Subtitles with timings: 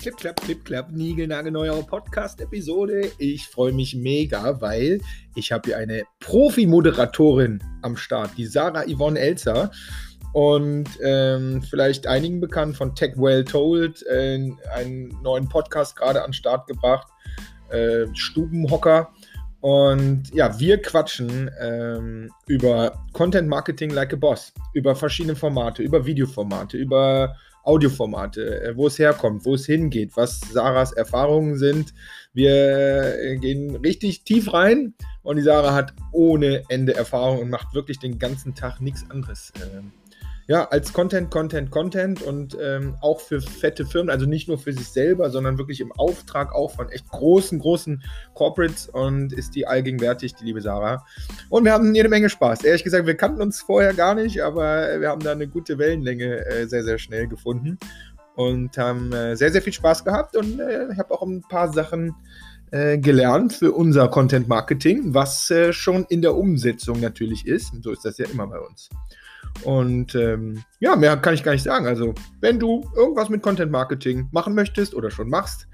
[0.00, 3.12] Clip, klapp, clip, klapp, niegelnagelneue Podcast-Episode.
[3.18, 5.02] Ich freue mich mega, weil
[5.34, 9.70] ich habe hier eine Profi-Moderatorin am Start, die Sarah Yvonne Elzer.
[10.32, 16.32] Und ähm, vielleicht einigen bekannt von Tech Well Told, äh, einen neuen Podcast gerade an
[16.32, 17.08] Start gebracht,
[17.68, 19.12] äh, Stubenhocker.
[19.60, 26.06] Und ja, wir quatschen ähm, über Content Marketing like a Boss, über verschiedene Formate, über
[26.06, 31.94] Videoformate, über Audioformate, äh, wo es herkommt, wo es hingeht, was Sarahs Erfahrungen sind.
[32.32, 37.74] Wir äh, gehen richtig tief rein und die Sarah hat ohne Ende Erfahrung und macht
[37.74, 39.52] wirklich den ganzen Tag nichts anderes.
[39.56, 39.92] Ähm,
[40.50, 44.72] ja, als Content, Content, Content und ähm, auch für fette Firmen, also nicht nur für
[44.72, 48.02] sich selber, sondern wirklich im Auftrag auch von echt großen, großen
[48.34, 51.06] Corporates und ist die allgegenwärtig, die liebe Sarah.
[51.50, 52.64] Und wir haben jede Menge Spaß.
[52.64, 56.44] Ehrlich gesagt, wir kannten uns vorher gar nicht, aber wir haben da eine gute Wellenlänge
[56.44, 57.78] äh, sehr, sehr schnell gefunden
[58.34, 61.72] und haben äh, sehr, sehr viel Spaß gehabt und äh, ich habe auch ein paar
[61.72, 62.16] Sachen
[62.72, 67.72] äh, gelernt für unser Content Marketing, was äh, schon in der Umsetzung natürlich ist.
[67.72, 68.90] Und so ist das ja immer bei uns.
[69.64, 71.86] Und ähm, ja, mehr kann ich gar nicht sagen.
[71.86, 75.66] Also, wenn du irgendwas mit Content Marketing machen möchtest oder schon machst,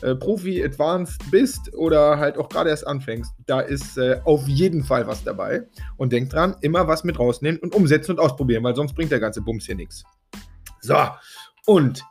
[0.00, 4.84] äh, Profi, Advanced bist oder halt auch gerade erst anfängst, da ist äh, auf jeden
[4.84, 5.66] Fall was dabei.
[5.96, 9.20] Und denk dran, immer was mit rausnehmen und umsetzen und ausprobieren, weil sonst bringt der
[9.20, 10.04] ganze Bums hier nichts.
[10.80, 10.96] So,
[11.66, 12.02] und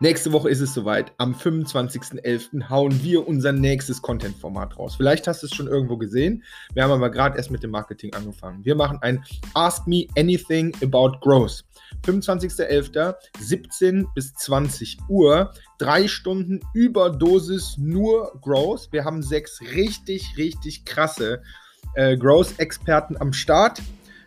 [0.00, 1.12] Nächste Woche ist es soweit.
[1.18, 2.68] Am 25.11.
[2.68, 4.94] hauen wir unser nächstes Content-Format raus.
[4.94, 6.44] Vielleicht hast du es schon irgendwo gesehen.
[6.72, 8.64] Wir haben aber gerade erst mit dem Marketing angefangen.
[8.64, 11.64] Wir machen ein Ask Me Anything About Growth.
[12.06, 13.16] 25.11.
[13.40, 15.50] 17 bis 20 Uhr.
[15.78, 18.92] Drei Stunden Überdosis nur Growth.
[18.92, 21.42] Wir haben sechs richtig, richtig krasse
[21.94, 23.82] äh, Growth-Experten am Start.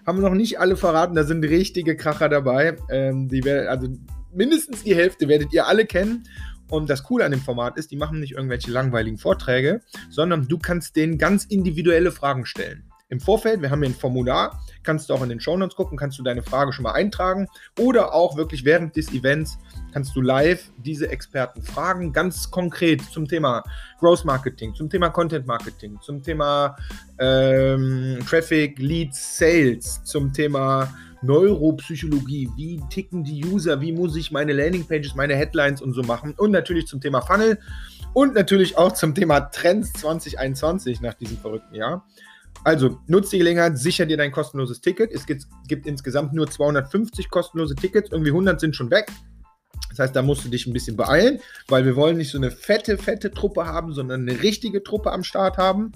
[0.05, 2.75] Haben wir noch nicht alle verraten, da sind richtige Kracher dabei.
[2.89, 3.87] Ähm, die werden, also
[4.33, 6.23] mindestens die Hälfte werdet ihr alle kennen.
[6.69, 10.57] Und das Coole an dem Format ist, die machen nicht irgendwelche langweiligen Vorträge, sondern du
[10.57, 12.91] kannst denen ganz individuelle Fragen stellen.
[13.11, 16.17] Im Vorfeld, wir haben hier ein Formular, kannst du auch in den Shownotes gucken, kannst
[16.17, 19.59] du deine Frage schon mal eintragen oder auch wirklich während des Events
[19.91, 23.63] kannst du live diese Experten fragen, ganz konkret zum Thema
[23.99, 26.77] Growth Marketing, zum Thema Content Marketing, zum Thema
[27.19, 30.87] ähm, Traffic, Leads, Sales, zum Thema
[31.21, 36.33] Neuropsychologie, wie ticken die User, wie muss ich meine Landingpages, meine Headlines und so machen
[36.37, 37.59] und natürlich zum Thema Funnel
[38.13, 42.05] und natürlich auch zum Thema Trends 2021 nach diesem verrückten Jahr.
[42.63, 45.11] Also nutze die Gelegenheit, sicher dir dein kostenloses Ticket.
[45.11, 49.11] Es gibt, gibt insgesamt nur 250 kostenlose Tickets, irgendwie 100 sind schon weg.
[49.89, 52.51] Das heißt, da musst du dich ein bisschen beeilen, weil wir wollen nicht so eine
[52.51, 55.91] fette, fette Truppe haben, sondern eine richtige Truppe am Start haben.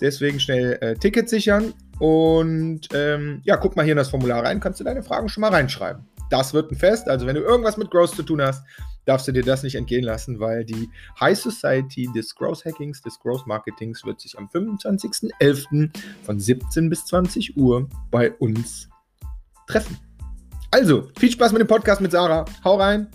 [0.00, 4.58] Deswegen schnell äh, Tickets sichern und ähm, ja, guck mal hier in das Formular rein,
[4.58, 6.08] kannst du deine Fragen schon mal reinschreiben.
[6.30, 7.08] Das wird ein Fest.
[7.08, 8.64] Also, wenn du irgendwas mit Growth zu tun hast,
[9.04, 10.88] darfst du dir das nicht entgehen lassen, weil die
[11.20, 15.90] High Society des Growth Hackings, des Growth Marketings wird sich am 25.11.
[16.22, 18.88] von 17 bis 20 Uhr bei uns
[19.66, 19.98] treffen.
[20.70, 22.46] Also, viel Spaß mit dem Podcast mit Sarah.
[22.64, 23.10] Hau rein.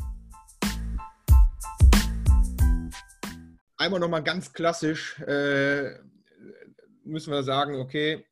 [3.77, 5.89] Einmal nochmal ganz klassisch äh,
[7.03, 8.25] müssen wir sagen, okay,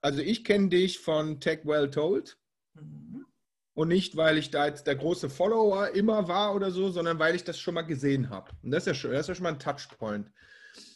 [0.00, 2.38] also ich kenne dich von Tech Well Told.
[2.74, 3.26] Mhm.
[3.74, 7.34] Und nicht, weil ich da jetzt der große Follower immer war oder so, sondern weil
[7.34, 8.50] ich das schon mal gesehen habe.
[8.62, 10.30] Und das ist ja schon, das ist ja schon mal ein Touchpoint.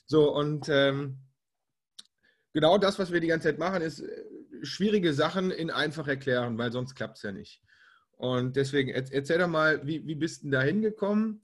[0.07, 1.19] So, und ähm,
[2.53, 4.25] genau das, was wir die ganze Zeit machen, ist äh,
[4.63, 7.63] schwierige Sachen in einfach erklären, weil sonst klappt es ja nicht.
[8.17, 11.44] Und deswegen, erzähl doch mal, wie, wie bist du da hingekommen?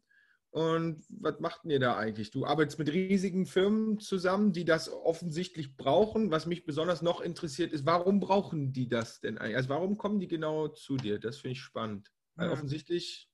[0.51, 2.33] Und was macht ihr da eigentlich?
[2.33, 6.33] Du arbeitest mit riesigen Firmen zusammen, die das offensichtlich brauchen.
[6.33, 9.57] Was mich besonders noch interessiert ist, warum brauchen die das denn eigentlich?
[9.57, 11.21] Also warum kommen die genau zu dir?
[11.21, 12.11] Das finde ich spannend.
[12.35, 12.53] Weil ja.
[12.53, 13.31] offensichtlich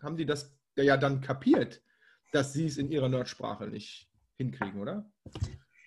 [0.00, 1.82] haben die das ja dann kapiert,
[2.30, 5.10] dass sie es in ihrer Nerdsprache nicht hinkriegen, oder?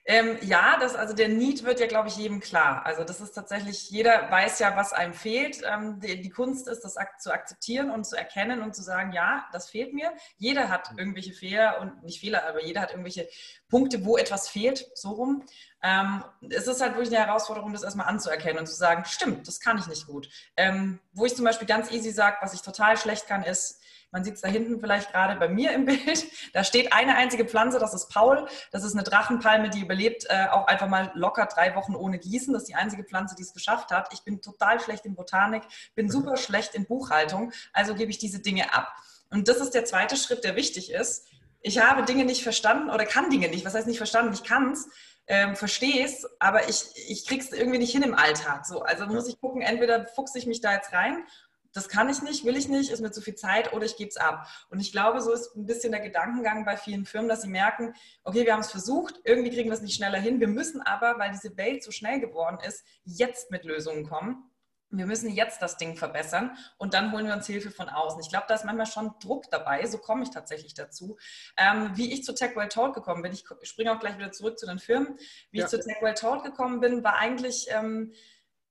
[0.07, 2.85] Ähm, ja, das, also der Need wird ja, glaube ich, jedem klar.
[2.85, 5.61] Also das ist tatsächlich, jeder weiß ja, was einem fehlt.
[5.65, 9.13] Ähm, die, die, Kunst ist, das ak zu akzeptieren und zu erkennen und zu sagen,
[9.13, 10.13] ja, das fehlt mir.
[10.37, 10.99] Jeder hat mhm.
[10.99, 13.27] irgendwelche Fehler und nicht Fehler, aber jeder hat irgendwelche
[13.67, 15.43] Punkte, wo etwas fehlt, so rum.
[15.81, 19.59] Ähm, es ist halt wirklich eine Herausforderung, das erstmal anzuerkennen und zu sagen, stimmt, das
[19.59, 20.29] kann ich nicht gut.
[20.55, 23.81] Ähm, wo ich zum Beispiel ganz easy sage, was ich total schlecht kann, ist,
[24.15, 26.25] man sieht es da hinten vielleicht gerade bei mir im Bild.
[26.53, 28.47] Da steht eine einzige Pflanze, das ist Paul.
[28.71, 32.53] Das ist eine Drachenpalme, die überlebt äh, auch einfach mal locker drei Wochen ohne Gießen.
[32.53, 34.13] Das ist die einzige Pflanze, die es geschafft hat.
[34.13, 35.63] Ich bin total schlecht in Botanik,
[35.95, 37.51] bin super schlecht in Buchhaltung.
[37.73, 38.95] Also gebe ich diese Dinge ab.
[39.31, 41.27] Und das ist der zweite Schritt, der wichtig ist.
[41.59, 43.65] Ich habe Dinge nicht verstanden oder kann Dinge nicht.
[43.65, 44.31] Was heißt nicht verstanden?
[44.33, 44.87] Ich kann es.
[45.27, 48.65] Ähm, verstehe es, aber ich, ich kriege es irgendwie nicht hin im Alltag.
[48.65, 51.25] So, also muss ich gucken, entweder fuchse ich mich da jetzt rein
[51.75, 54.07] das kann ich nicht, will ich nicht, ist mir zu viel Zeit oder ich gebe
[54.07, 54.47] es ab.
[54.69, 57.93] Und ich glaube, so ist ein bisschen der Gedankengang bei vielen Firmen, dass sie merken,
[58.23, 60.39] okay, wir haben es versucht, irgendwie kriegen wir es nicht schneller hin.
[60.39, 64.49] Wir müssen aber, weil diese Welt so schnell geworden ist, jetzt mit Lösungen kommen.
[64.89, 68.21] Wir müssen jetzt das Ding verbessern und dann holen wir uns Hilfe von außen.
[68.21, 69.85] Ich glaube, da ist manchmal schon Druck dabei.
[69.85, 71.17] So komme ich tatsächlich dazu.
[71.57, 74.65] Ähm, wie ich zu TechWell Told gekommen bin, ich springe auch gleich wieder zurück zu
[74.65, 75.17] den Firmen.
[75.51, 75.65] Wie ja.
[75.65, 78.13] ich zu TechWell Told gekommen bin, war eigentlich ähm,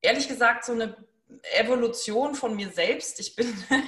[0.00, 0.96] ehrlich gesagt so eine
[1.54, 3.20] Evolution von mir selbst.
[3.20, 3.52] Ich bin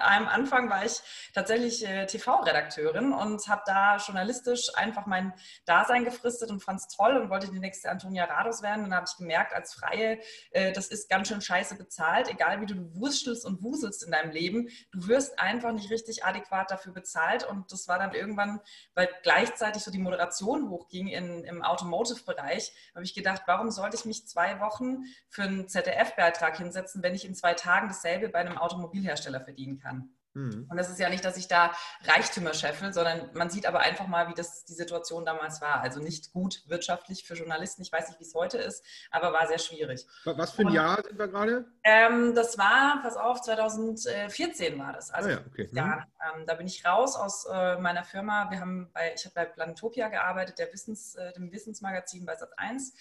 [0.00, 1.00] am Anfang war ich
[1.34, 5.32] tatsächlich äh, TV-Redakteurin und habe da journalistisch einfach mein
[5.64, 8.84] Dasein gefristet und fand es toll und wollte die nächste Antonia Rados werden.
[8.84, 10.18] Dann habe ich gemerkt, als Freie,
[10.50, 14.30] äh, das ist ganz schön scheiße bezahlt, egal wie du wurstelst und wuselst in deinem
[14.30, 14.68] Leben.
[14.92, 17.44] Du wirst einfach nicht richtig adäquat dafür bezahlt.
[17.44, 18.60] Und das war dann irgendwann,
[18.94, 24.04] weil gleichzeitig so die Moderation hochging in, im Automotive-Bereich, habe ich gedacht, warum sollte ich
[24.04, 26.89] mich zwei Wochen für einen ZDF-Beitrag hinsetzen?
[26.90, 30.10] Umsetzen, wenn ich in zwei Tagen dasselbe bei einem Automobilhersteller verdienen kann.
[30.32, 30.68] Mhm.
[30.70, 31.72] Und das ist ja nicht, dass ich da
[32.04, 35.80] Reichtümer scheffel, sondern man sieht aber einfach mal, wie das die Situation damals war.
[35.80, 37.82] Also nicht gut wirtschaftlich für Journalisten.
[37.82, 40.06] Ich weiß nicht, wie es heute ist, aber war sehr schwierig.
[40.24, 41.64] Was für ein Und, Jahr sind wir gerade?
[41.82, 45.10] Ähm, das war, pass auf, 2014 war das.
[45.10, 45.68] Also ah ja, okay.
[45.72, 46.40] ja, mhm.
[46.40, 48.52] ähm, da bin ich raus aus äh, meiner Firma.
[48.52, 52.56] Wir haben bei, ich habe bei Planetopia gearbeitet, der Wissens, äh, dem Wissensmagazin bei Sat
[52.56, 52.94] 1.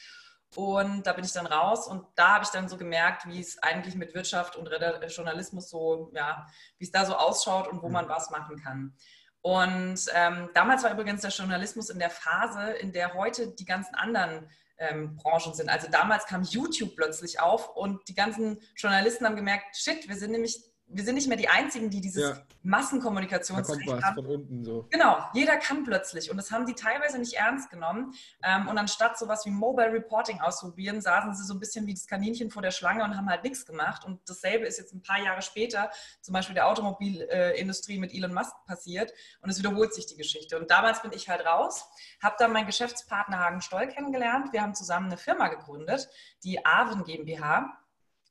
[0.55, 3.61] Und da bin ich dann raus und da habe ich dann so gemerkt, wie es
[3.61, 4.67] eigentlich mit Wirtschaft und
[5.07, 6.47] Journalismus so, ja,
[6.79, 7.93] wie es da so ausschaut und wo mhm.
[7.93, 8.95] man was machen kann.
[9.41, 13.95] Und ähm, damals war übrigens der Journalismus in der Phase, in der heute die ganzen
[13.95, 14.49] anderen
[14.79, 15.69] ähm, Branchen sind.
[15.69, 20.31] Also damals kam YouTube plötzlich auf und die ganzen Journalisten haben gemerkt, shit, wir sind
[20.31, 20.61] nämlich
[20.91, 22.41] wir sind nicht mehr die Einzigen, die dieses ja.
[22.63, 24.15] Massenkommunikationsrecht da kommt was haben.
[24.15, 24.87] Von unten so.
[24.89, 28.13] Genau, jeder kann plötzlich und das haben die teilweise nicht ernst genommen.
[28.43, 32.07] Ähm, und anstatt sowas wie Mobile Reporting auszuprobieren, saßen sie so ein bisschen wie das
[32.07, 34.03] Kaninchen vor der Schlange und haben halt nichts gemacht.
[34.03, 35.91] Und dasselbe ist jetzt ein paar Jahre später
[36.21, 40.57] zum Beispiel der Automobilindustrie mit Elon Musk passiert und es wiederholt sich die Geschichte.
[40.59, 41.85] Und damals bin ich halt raus,
[42.21, 44.51] habe dann meinen Geschäftspartner Hagen Stoll kennengelernt.
[44.53, 46.09] Wir haben zusammen eine Firma gegründet,
[46.43, 47.77] die Aven GmbH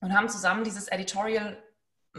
[0.00, 1.62] und haben zusammen dieses Editorial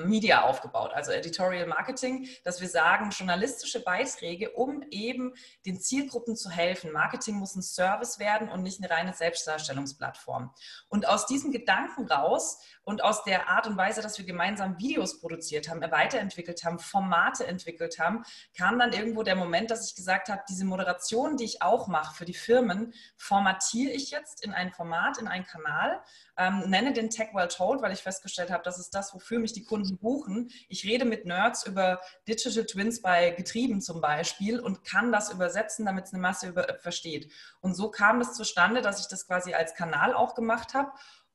[0.05, 5.33] Media aufgebaut, also Editorial Marketing, dass wir sagen, journalistische Beiträge, um eben
[5.65, 6.91] den Zielgruppen zu helfen.
[6.91, 10.53] Marketing muss ein Service werden und nicht eine reine Selbstdarstellungsplattform.
[10.87, 15.19] Und aus diesem Gedanken raus und aus der Art und Weise, dass wir gemeinsam Videos
[15.19, 18.23] produziert haben, weiterentwickelt haben, Formate entwickelt haben,
[18.57, 22.15] kam dann irgendwo der Moment, dass ich gesagt habe, diese Moderation, die ich auch mache
[22.15, 26.01] für die Firmen, formatiere ich jetzt in ein Format, in einen Kanal,
[26.37, 29.53] ähm, nenne den Tech Well Told, weil ich festgestellt habe, das ist das, wofür mich
[29.53, 30.49] die Kunden buchen.
[30.67, 35.85] Ich rede mit Nerds über Digital Twins bei Getrieben zum Beispiel und kann das übersetzen,
[35.85, 37.31] damit es eine Masse über, versteht.
[37.61, 40.91] Und so kam es zustande, dass ich das quasi als Kanal auch gemacht habe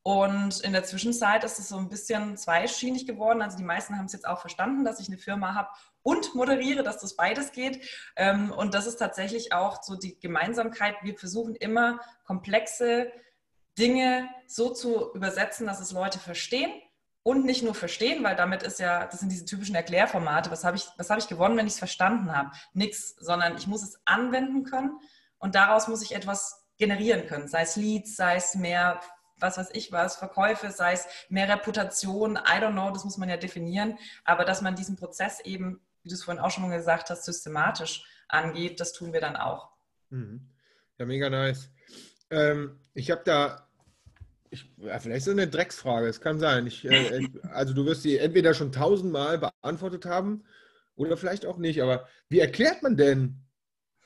[0.07, 3.41] und in der Zwischenzeit ist es so ein bisschen zweischienig geworden.
[3.41, 5.71] Also die meisten haben es jetzt auch verstanden, dass ich eine Firma habe
[6.03, 7.89] und moderiere, dass das beides geht.
[8.15, 10.97] Ähm, und das ist tatsächlich auch so die Gemeinsamkeit.
[11.01, 13.11] Wir versuchen immer komplexe
[13.79, 16.71] Dinge so zu übersetzen, dass es Leute verstehen
[17.25, 20.53] und nicht nur verstehen, weil damit ist ja, das sind diese typischen Erklärformate.
[20.53, 22.53] Was habe ich, was habe ich gewonnen, wenn ich es verstanden habe?
[22.75, 25.01] Nix, sondern ich muss es anwenden können
[25.39, 29.01] und daraus muss ich etwas generieren können, sei es Leads, sei es mehr
[29.39, 33.29] was weiß ich was, Verkäufe, sei es mehr Reputation, I don't know, das muss man
[33.29, 36.77] ja definieren, aber dass man diesen Prozess eben, wie du es vorhin auch schon mal
[36.77, 39.71] gesagt hast, systematisch angeht, das tun wir dann auch.
[40.11, 40.49] Mhm.
[40.99, 41.71] Ja, mega nice.
[42.31, 43.64] Ähm, ich habe da,
[44.55, 46.67] ich, ja, vielleicht ist es eine Drecksfrage, es kann sein.
[46.67, 50.45] Ich, äh, also du wirst sie entweder schon tausendmal beantwortet haben
[50.97, 53.41] oder vielleicht auch nicht, aber wie erklärt man denn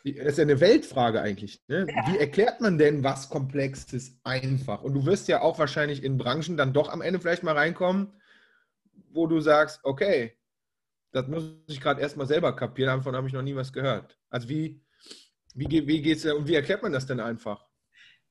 [0.05, 1.63] das ist ja eine Weltfrage eigentlich.
[1.69, 1.87] Ne?
[1.89, 2.13] Ja.
[2.13, 4.83] Wie erklärt man denn was Komplexes einfach?
[4.83, 8.13] Und du wirst ja auch wahrscheinlich in Branchen dann doch am Ende vielleicht mal reinkommen,
[9.11, 10.39] wo du sagst, okay,
[11.11, 14.19] das muss ich gerade erstmal selber kapieren, davon habe ich noch nie was gehört.
[14.31, 14.83] Also wie,
[15.55, 17.68] wie, wie geht es und wie erklärt man das denn einfach?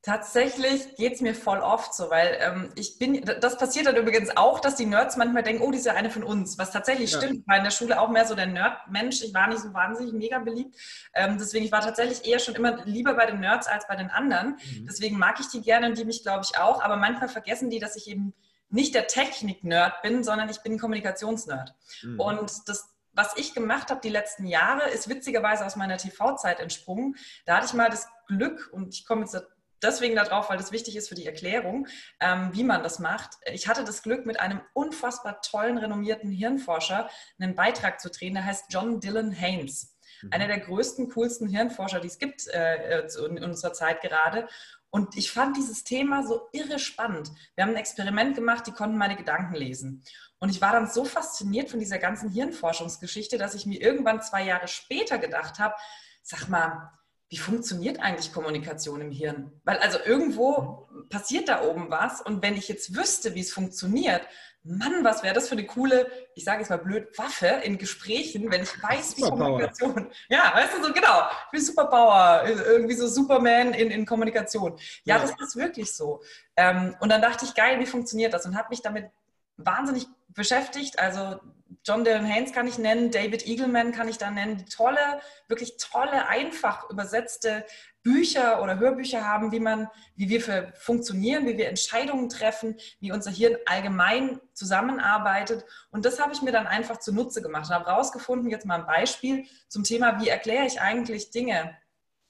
[0.04, 4.38] Tatsächlich geht es mir voll oft so, weil ähm, ich bin, das passiert dann übrigens
[4.38, 7.12] auch, dass die Nerds manchmal denken, oh, die ist ja eine von uns, was tatsächlich
[7.12, 7.18] ja.
[7.18, 7.39] stimmt.
[7.42, 10.13] Ich war in der Schule auch mehr so der Nerd-Mensch, ich war nicht so wahnsinnig
[10.13, 10.75] mega beliebt.
[11.13, 14.10] Ähm, deswegen, ich war tatsächlich eher schon immer lieber bei den Nerds als bei den
[14.10, 14.51] anderen.
[14.51, 14.86] Mhm.
[14.88, 16.82] Deswegen mag ich die gerne und die mich, glaube ich, auch.
[16.82, 18.34] Aber manchmal vergessen die, dass ich eben
[18.70, 21.74] nicht der Technik-Nerd bin, sondern ich bin Kommunikationsnerd.
[22.04, 22.20] Mhm.
[22.20, 27.16] Und das was ich gemacht habe die letzten Jahre, ist witzigerweise aus meiner TV-Zeit entsprungen.
[27.46, 29.36] Da hatte ich mal das Glück, und ich komme jetzt
[29.82, 31.88] deswegen darauf, weil das wichtig ist für die Erklärung,
[32.20, 33.32] ähm, wie man das macht.
[33.52, 38.46] Ich hatte das Glück, mit einem unfassbar tollen, renommierten Hirnforscher einen Beitrag zu drehen, der
[38.46, 39.98] heißt John Dylan Haynes.
[40.22, 40.30] Mhm.
[40.32, 44.48] Einer der größten, coolsten Hirnforscher, die es gibt äh, in unserer Zeit gerade.
[44.90, 47.32] Und ich fand dieses Thema so irre spannend.
[47.56, 50.04] Wir haben ein Experiment gemacht, die konnten meine Gedanken lesen.
[50.40, 54.44] Und ich war dann so fasziniert von dieser ganzen Hirnforschungsgeschichte, dass ich mir irgendwann zwei
[54.44, 55.76] Jahre später gedacht habe,
[56.22, 56.92] sag mal,
[57.30, 59.52] wie funktioniert eigentlich Kommunikation im Hirn?
[59.64, 64.22] Weil also irgendwo passiert da oben was und wenn ich jetzt wüsste, wie es funktioniert,
[64.64, 68.52] Mann, was wäre das für eine coole, ich sage jetzt mal blöd, Waffe in Gesprächen,
[68.52, 70.12] wenn ich weiß, wie Kommunikation.
[70.30, 74.78] Ja, weißt du, so genau, wie Superpower, irgendwie so Superman in, in Kommunikation.
[75.04, 76.22] Ja, ja, das ist wirklich so.
[76.58, 78.46] Ähm, und dann dachte ich, geil, wie funktioniert das?
[78.46, 79.10] Und habe mich damit
[79.58, 81.00] wahnsinnig beschäftigt.
[81.00, 81.40] Also
[81.84, 85.78] John Dylan Haynes kann ich nennen, David Eagleman kann ich da nennen, die tolle, wirklich
[85.78, 87.66] tolle, einfach übersetzte
[88.04, 93.32] Bücher oder Hörbücher haben, wie man, wie wir funktionieren, wie wir Entscheidungen treffen, wie unser
[93.32, 95.66] Hirn allgemein zusammenarbeitet.
[95.90, 98.86] Und das habe ich mir dann einfach zunutze gemacht und habe rausgefunden, jetzt mal ein
[98.86, 101.76] Beispiel zum Thema, wie erkläre ich eigentlich Dinge,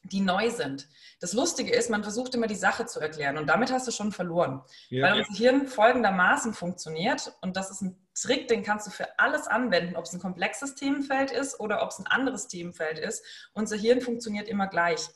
[0.04, 0.88] die neu sind.
[1.20, 4.12] Das Lustige ist, man versucht immer die Sache zu erklären und damit hast du schon
[4.12, 4.62] verloren.
[4.90, 5.08] Ja.
[5.08, 9.48] Weil unser Hirn folgendermaßen funktioniert und das ist ein Trick, den kannst du für alles
[9.48, 13.24] anwenden, ob es ein komplexes Themenfeld ist oder ob es ein anderes Themenfeld ist.
[13.54, 15.08] Unser Hirn funktioniert immer gleich.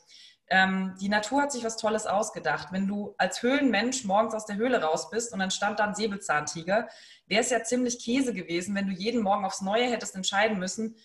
[0.48, 2.68] Ähm, die Natur hat sich was Tolles ausgedacht.
[2.72, 5.94] Wenn du als Höhlenmensch morgens aus der Höhle raus bist und dann stand da ein
[5.94, 6.88] Säbelzahntiger,
[7.26, 10.96] wäre es ja ziemlich Käse gewesen, wenn du jeden Morgen aufs Neue hättest entscheiden müssen,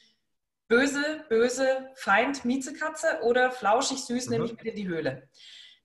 [0.68, 4.32] böse, böse Feind, Miezekatze oder flauschig süß, mhm.
[4.32, 5.30] nehme ich mir die Höhle.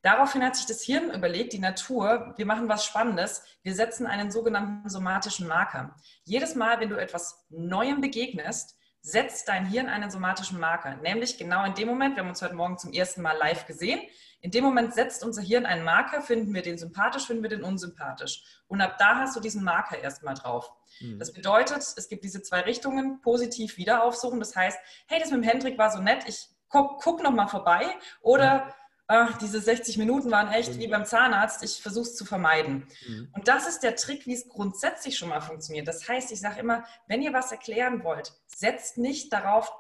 [0.03, 4.33] Daraufhin hat sich das Hirn überlegt, die Natur, wir machen was Spannendes, wir setzen einen
[4.33, 5.95] sogenannten somatischen Marker.
[6.25, 10.97] Jedes Mal, wenn du etwas Neuem begegnest, setzt dein Hirn einen somatischen Marker.
[10.97, 14.01] Nämlich genau in dem Moment, wir haben uns heute Morgen zum ersten Mal live gesehen,
[14.43, 17.63] in dem Moment setzt unser Hirn einen Marker, finden wir den sympathisch, finden wir den
[17.63, 18.43] unsympathisch.
[18.67, 20.73] Und ab da hast du diesen Marker erstmal drauf.
[21.01, 21.21] Mhm.
[21.21, 24.41] Das bedeutet, es gibt diese zwei Richtungen, positiv wieder aufsuchen.
[24.41, 27.47] Das heißt, hey, das mit dem Hendrik war so nett, ich guck, guck noch mal
[27.47, 27.87] vorbei.
[28.21, 28.75] Oder
[29.07, 32.89] ach, diese 60 Minuten waren echt wie beim Zahnarzt, ich versuche es zu vermeiden.
[33.07, 33.29] Mhm.
[33.35, 35.87] Und das ist der Trick, wie es grundsätzlich schon mal funktioniert.
[35.87, 39.73] Das heißt, ich sage immer, wenn ihr was erklären wollt, setzt nicht darauf,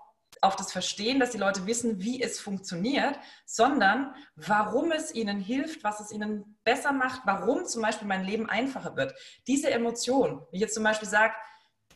[0.42, 5.84] auf das Verstehen, dass die Leute wissen, wie es funktioniert, sondern warum es ihnen hilft,
[5.84, 9.14] was es ihnen besser macht, warum zum Beispiel mein Leben einfacher wird.
[9.46, 11.32] Diese Emotion, wenn ich jetzt zum Beispiel sage,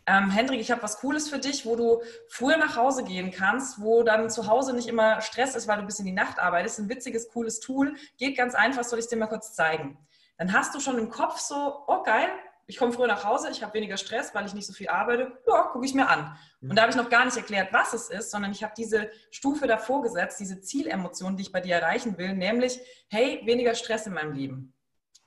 [0.07, 3.81] ähm, Hendrik, ich habe was Cooles für dich, wo du früher nach Hause gehen kannst,
[3.81, 6.79] wo dann zu Hause nicht immer Stress ist, weil du bis in die Nacht arbeitest.
[6.79, 7.97] Ein witziges, cooles Tool.
[8.17, 9.99] Geht ganz einfach, soll ich dir mal kurz zeigen.
[10.39, 12.29] Dann hast du schon im Kopf so, oh geil,
[12.67, 15.39] ich komme früher nach Hause, ich habe weniger Stress, weil ich nicht so viel arbeite.
[15.47, 16.37] Ja, gucke ich mir an.
[16.61, 19.11] Und da habe ich noch gar nicht erklärt, was es ist, sondern ich habe diese
[19.31, 24.07] Stufe davor gesetzt, diese Zielemotion, die ich bei dir erreichen will, nämlich, hey, weniger Stress
[24.07, 24.73] in meinem Leben.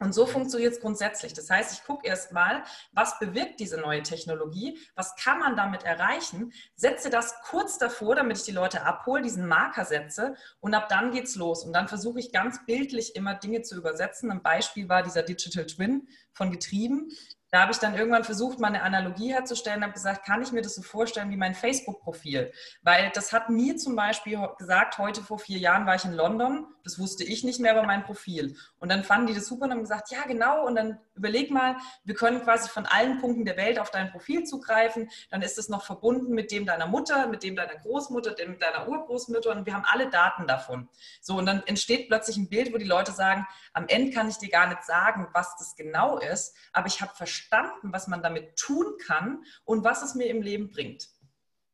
[0.02, 1.34] Und so funktioniert es grundsätzlich.
[1.34, 5.84] Das heißt, ich gucke erst mal, was bewirkt diese neue Technologie, was kann man damit
[5.84, 10.88] erreichen, setze das kurz davor, damit ich die Leute abhole, diesen Marker setze und ab
[10.88, 11.66] dann geht's los.
[11.66, 14.32] Und dann versuche ich ganz bildlich immer Dinge zu übersetzen.
[14.32, 17.12] Ein Beispiel war dieser Digital Twin von Getrieben.
[17.52, 20.62] Da habe ich dann irgendwann versucht, mal eine Analogie herzustellen, habe gesagt, kann ich mir
[20.62, 22.52] das so vorstellen wie mein Facebook-Profil?
[22.84, 26.68] Weil das hat mir zum Beispiel gesagt, heute vor vier Jahren war ich in London,
[26.90, 28.56] das wusste ich nicht mehr über mein Profil.
[28.80, 31.76] Und dann fanden die das super und haben gesagt, ja genau, und dann überleg mal,
[32.04, 35.70] wir können quasi von allen Punkten der Welt auf dein Profil zugreifen, dann ist es
[35.70, 39.76] noch verbunden mit dem deiner Mutter, mit dem deiner Großmutter, dem deiner Urgroßmutter und wir
[39.76, 40.90] haben alle Daten davon.
[41.22, 44.38] So, und dann entsteht plötzlich ein Bild, wo die Leute sagen, am Ende kann ich
[44.38, 48.56] dir gar nicht sagen, was das genau ist, aber ich habe verstanden, was man damit
[48.56, 51.08] tun kann und was es mir im Leben bringt.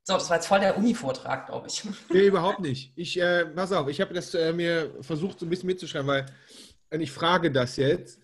[0.07, 1.83] So, das war jetzt voll der Uni-Vortrag, glaube ich.
[2.13, 2.93] Nee, überhaupt nicht.
[2.95, 6.25] Ich, äh, pass auf, ich habe das äh, mir versucht, so ein bisschen mitzuschreiben, weil
[7.01, 8.21] ich frage das jetzt.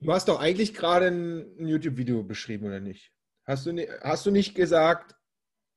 [0.00, 3.12] Du hast doch eigentlich gerade ein, ein YouTube-Video beschrieben, oder nicht?
[3.46, 5.14] Hast du, hast du nicht gesagt,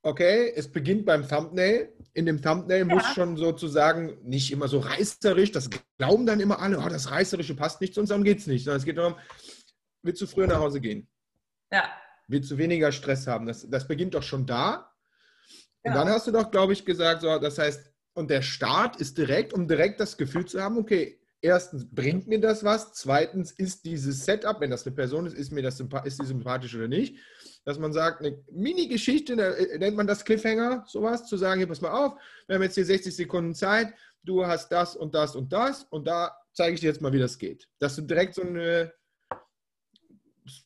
[0.01, 1.93] okay, es beginnt beim Thumbnail.
[2.13, 2.95] In dem Thumbnail ja.
[2.95, 5.69] muss schon sozusagen nicht immer so reißerisch, das
[5.99, 8.63] glauben dann immer alle, oh, das Reißerische passt nicht, sonst darum geht es nicht.
[8.63, 9.15] Sondern es geht darum,
[10.01, 11.07] willst du früher nach Hause gehen?
[11.71, 11.87] Ja.
[12.27, 13.45] Willst du weniger Stress haben?
[13.45, 14.91] Das, das beginnt doch schon da.
[15.83, 16.05] Und genau.
[16.05, 19.53] dann hast du doch, glaube ich, gesagt, so, das heißt, und der Start ist direkt,
[19.53, 24.25] um direkt das Gefühl zu haben, okay, erstens bringt mir das was, zweitens ist dieses
[24.25, 27.17] Setup, wenn das eine Person ist, ist mir das ist die sympathisch oder nicht
[27.65, 31.81] dass man sagt, eine Mini-Geschichte, äh, nennt man das Cliffhanger, sowas, zu sagen, hier, pass
[31.81, 32.13] mal auf,
[32.47, 36.07] wir haben jetzt hier 60 Sekunden Zeit, du hast das und das und das und
[36.07, 37.67] da zeige ich dir jetzt mal, wie das geht.
[37.79, 38.93] Dass du direkt so eine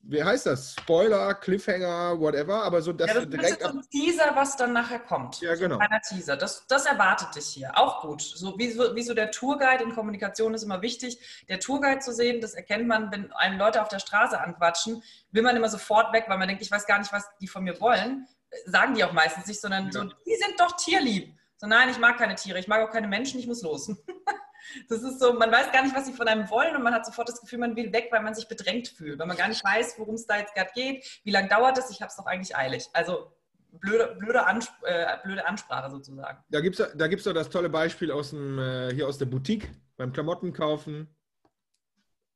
[0.03, 0.75] wie heißt das?
[0.77, 3.61] Spoiler, Cliffhanger, whatever, aber so, dass ja, das direkt.
[3.61, 5.39] Das ist so ein Teaser, was dann nachher kommt.
[5.39, 5.75] Ja, genau.
[5.75, 6.35] So ein Teaser.
[6.35, 7.71] Das, das erwartet dich hier.
[7.75, 8.21] Auch gut.
[8.21, 12.13] So wie, so wie so der Tourguide in Kommunikation ist immer wichtig, der Tourguide zu
[12.13, 16.11] sehen, das erkennt man, wenn einem Leute auf der Straße anquatschen, will man immer sofort
[16.11, 18.27] weg, weil man denkt, ich weiß gar nicht, was die von mir wollen.
[18.65, 19.91] Sagen die auch meistens nicht, sondern ja.
[19.91, 21.37] so, die sind doch tierlieb.
[21.57, 23.89] So, nein, ich mag keine Tiere, ich mag auch keine Menschen, ich muss los.
[24.87, 27.05] Das ist so, man weiß gar nicht, was sie von einem wollen und man hat
[27.05, 29.63] sofort das Gefühl, man will weg, weil man sich bedrängt fühlt, weil man gar nicht
[29.63, 32.25] weiß, worum es da jetzt gerade geht, wie lange dauert es, ich habe es doch
[32.25, 32.89] eigentlich eilig.
[32.93, 33.31] Also
[33.71, 36.39] blöde, blöde, Ansp äh, blöde Ansprache sozusagen.
[36.49, 39.25] Da gibt es da gibt's doch das tolle Beispiel aus dem, äh, hier aus der
[39.25, 41.07] Boutique beim Klamottenkaufen.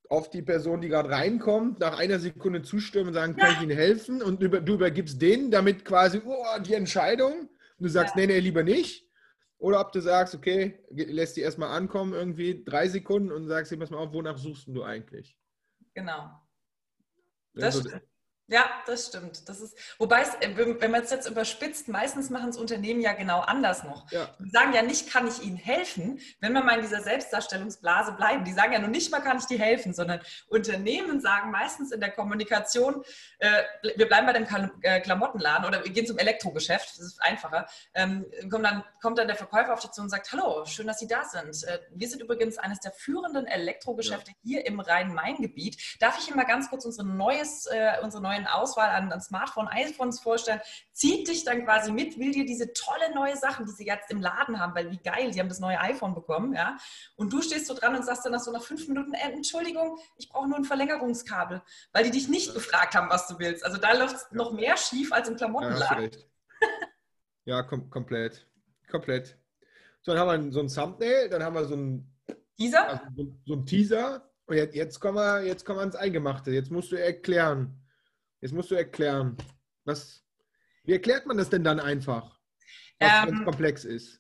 [0.10, 3.56] Auf die Person, die gerade reinkommt, nach einer Sekunde zustimmen und sagen, kann ja.
[3.56, 4.22] ich Ihnen helfen?
[4.22, 7.34] Und über, du übergibst denen damit quasi oh, die Entscheidung.
[7.34, 7.50] Und
[7.80, 8.22] du sagst, ja.
[8.22, 9.08] nee, nee, lieber nicht.
[9.64, 13.80] Oder ob du sagst, okay, lässt die erstmal ankommen, irgendwie drei Sekunden und sagst dir,
[13.80, 15.40] pass mal auf, wonach suchst du eigentlich?
[15.94, 16.32] Genau.
[17.54, 18.04] Das also, stimmt.
[18.48, 19.48] Ja, das stimmt.
[19.48, 23.14] Das ist, wobei, es, äh, wenn man es jetzt überspitzt, meistens machen es Unternehmen ja
[23.14, 24.12] genau anders noch.
[24.12, 24.30] Ja.
[24.38, 28.44] Die sagen ja nicht, kann ich Ihnen helfen, wenn wir mal in dieser Selbstdarstellungsblase bleiben.
[28.44, 30.20] Die sagen ja nur nicht mal, kann ich dir helfen, sondern
[30.50, 33.04] Unternehmen sagen meistens in der Kommunikation,
[33.40, 33.64] äh,
[33.96, 34.46] wir bleiben bei dem
[34.82, 37.66] äh, Klamottenladen oder wir gehen zum Elektrogeschäft, das ist einfacher.
[37.94, 41.00] Ähm, kommt, dann, kommt dann der Verkäufer auf dich zu und sagt, hallo, schön, dass
[41.00, 41.64] Sie da sind.
[41.64, 44.38] Äh, wir sind übrigens eines der führenden Elektrogeschäfte ja.
[44.44, 46.02] hier im Rhein-Main-Gebiet.
[46.02, 49.22] Darf ich Ihnen mal ganz kurz unsere neues, äh, unsere neue neuen Auswahl an, an
[49.22, 50.60] Smartphone, iPhones vorstellen,
[50.92, 54.22] zieht dich dann quasi mit, will dir diese tolle neue Sachen, die sie jetzt im
[54.22, 56.78] Laden haben, weil wie geil, die haben das neue iPhone bekommen, ja.
[57.16, 59.98] Und du stehst so dran und sagst dann nach so nach fünf Minuten, äh, Entschuldigung,
[60.18, 61.62] ich brauche nur ein Verlängerungskabel,
[61.92, 63.66] weil die dich nicht gefragt haben, was du willst.
[63.66, 66.12] Also da läuft es noch mehr schief als im Klamottenladen.
[66.12, 66.68] Ja,
[67.58, 68.48] ja kom komplett.
[68.90, 69.38] Komplett.
[70.02, 72.14] So, dann haben wir so ein Thumbnail, dann haben wir so ein
[72.58, 72.88] Teaser.
[72.90, 74.30] Also so, so ein Teaser.
[74.46, 76.52] Und jetzt, jetzt, kommen wir, jetzt kommen wir ans Eingemachte.
[76.52, 77.83] Jetzt musst du erklären,
[78.44, 79.38] Jetzt musst du erklären,
[79.86, 80.22] was,
[80.84, 82.38] wie erklärt man das denn dann einfach,
[83.00, 84.20] was ähm, komplex ist?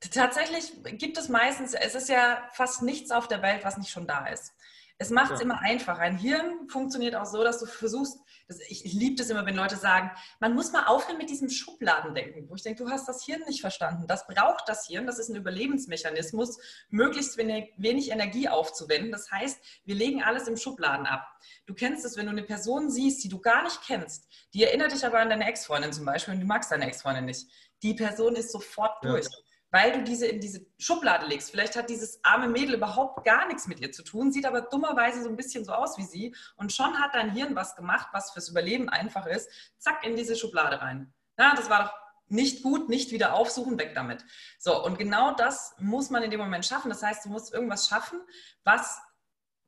[0.00, 4.08] Tatsächlich gibt es meistens, es ist ja fast nichts auf der Welt, was nicht schon
[4.08, 4.52] da ist.
[4.98, 5.44] Es macht es ja.
[5.44, 5.98] immer einfach.
[5.98, 8.18] Ein Hirn funktioniert auch so, dass du versuchst,
[8.48, 11.48] das, ich, ich liebe das immer, wenn Leute sagen, man muss mal aufhören mit diesem
[11.48, 14.06] Schubladendenken, wo ich denke, du hast das Hirn nicht verstanden.
[14.06, 16.58] Das braucht das Hirn, das ist ein Überlebensmechanismus,
[16.90, 19.12] möglichst wenig, wenig Energie aufzuwenden.
[19.12, 21.26] Das heißt, wir legen alles im Schubladen ab.
[21.66, 24.92] Du kennst es, wenn du eine Person siehst, die du gar nicht kennst, die erinnert
[24.92, 27.48] dich aber an deine Ex-Freundin zum Beispiel und du magst deine Ex-Freundin nicht.
[27.82, 29.24] Die Person ist sofort durch.
[29.24, 29.38] Ja
[29.72, 31.50] weil du diese in diese Schublade legst.
[31.50, 35.22] Vielleicht hat dieses arme Mädel überhaupt gar nichts mit ihr zu tun, sieht aber dummerweise
[35.22, 38.30] so ein bisschen so aus wie sie und schon hat dein Hirn was gemacht, was
[38.30, 39.50] fürs Überleben einfach ist.
[39.78, 41.12] Zack, in diese Schublade rein.
[41.38, 41.92] Ja, das war doch
[42.28, 44.24] nicht gut, nicht wieder aufsuchen, weg damit.
[44.58, 46.88] So, und genau das muss man in dem Moment schaffen.
[46.88, 48.20] Das heißt, du musst irgendwas schaffen,
[48.64, 49.00] was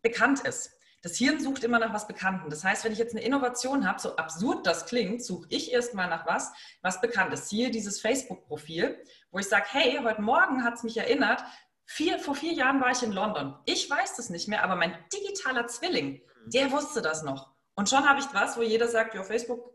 [0.02, 0.70] bekannt ist.
[1.04, 2.48] Das Hirn sucht immer nach was Bekannten.
[2.48, 6.08] Das heißt, wenn ich jetzt eine Innovation habe, so absurd das klingt, suche ich erstmal
[6.08, 7.50] nach was, was bekannt ist.
[7.50, 8.98] Hier dieses Facebook-Profil,
[9.30, 11.44] wo ich sage, hey, heute Morgen hat es mich erinnert,
[11.84, 13.54] vier, vor vier Jahren war ich in London.
[13.66, 17.52] Ich weiß das nicht mehr, aber mein digitaler Zwilling, der wusste das noch.
[17.74, 19.74] Und schon habe ich was, wo jeder sagt, ja, Facebook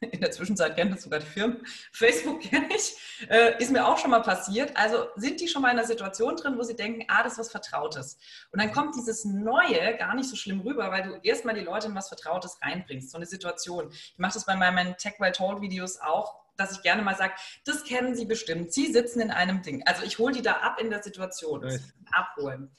[0.12, 1.64] in der Zwischenzeit kennt das sogar die Firmen.
[1.92, 2.96] Facebook kenne ich,
[3.28, 4.74] äh, ist mir auch schon mal passiert.
[4.76, 7.38] Also sind die schon mal in einer Situation drin, wo sie denken, ah, das ist
[7.38, 8.18] was Vertrautes.
[8.50, 11.88] Und dann kommt dieses Neue gar nicht so schlimm rüber, weil du erstmal die Leute
[11.88, 13.90] in was Vertrautes reinbringst, so eine Situation.
[13.90, 17.34] Ich mache das bei meinen Tech Well Told Videos auch, dass ich gerne mal sage,
[17.64, 18.72] das kennen Sie bestimmt.
[18.72, 19.82] Sie sitzen in einem Ding.
[19.86, 21.92] Also ich hole die da ab in der Situation, nice.
[22.12, 22.70] abholen.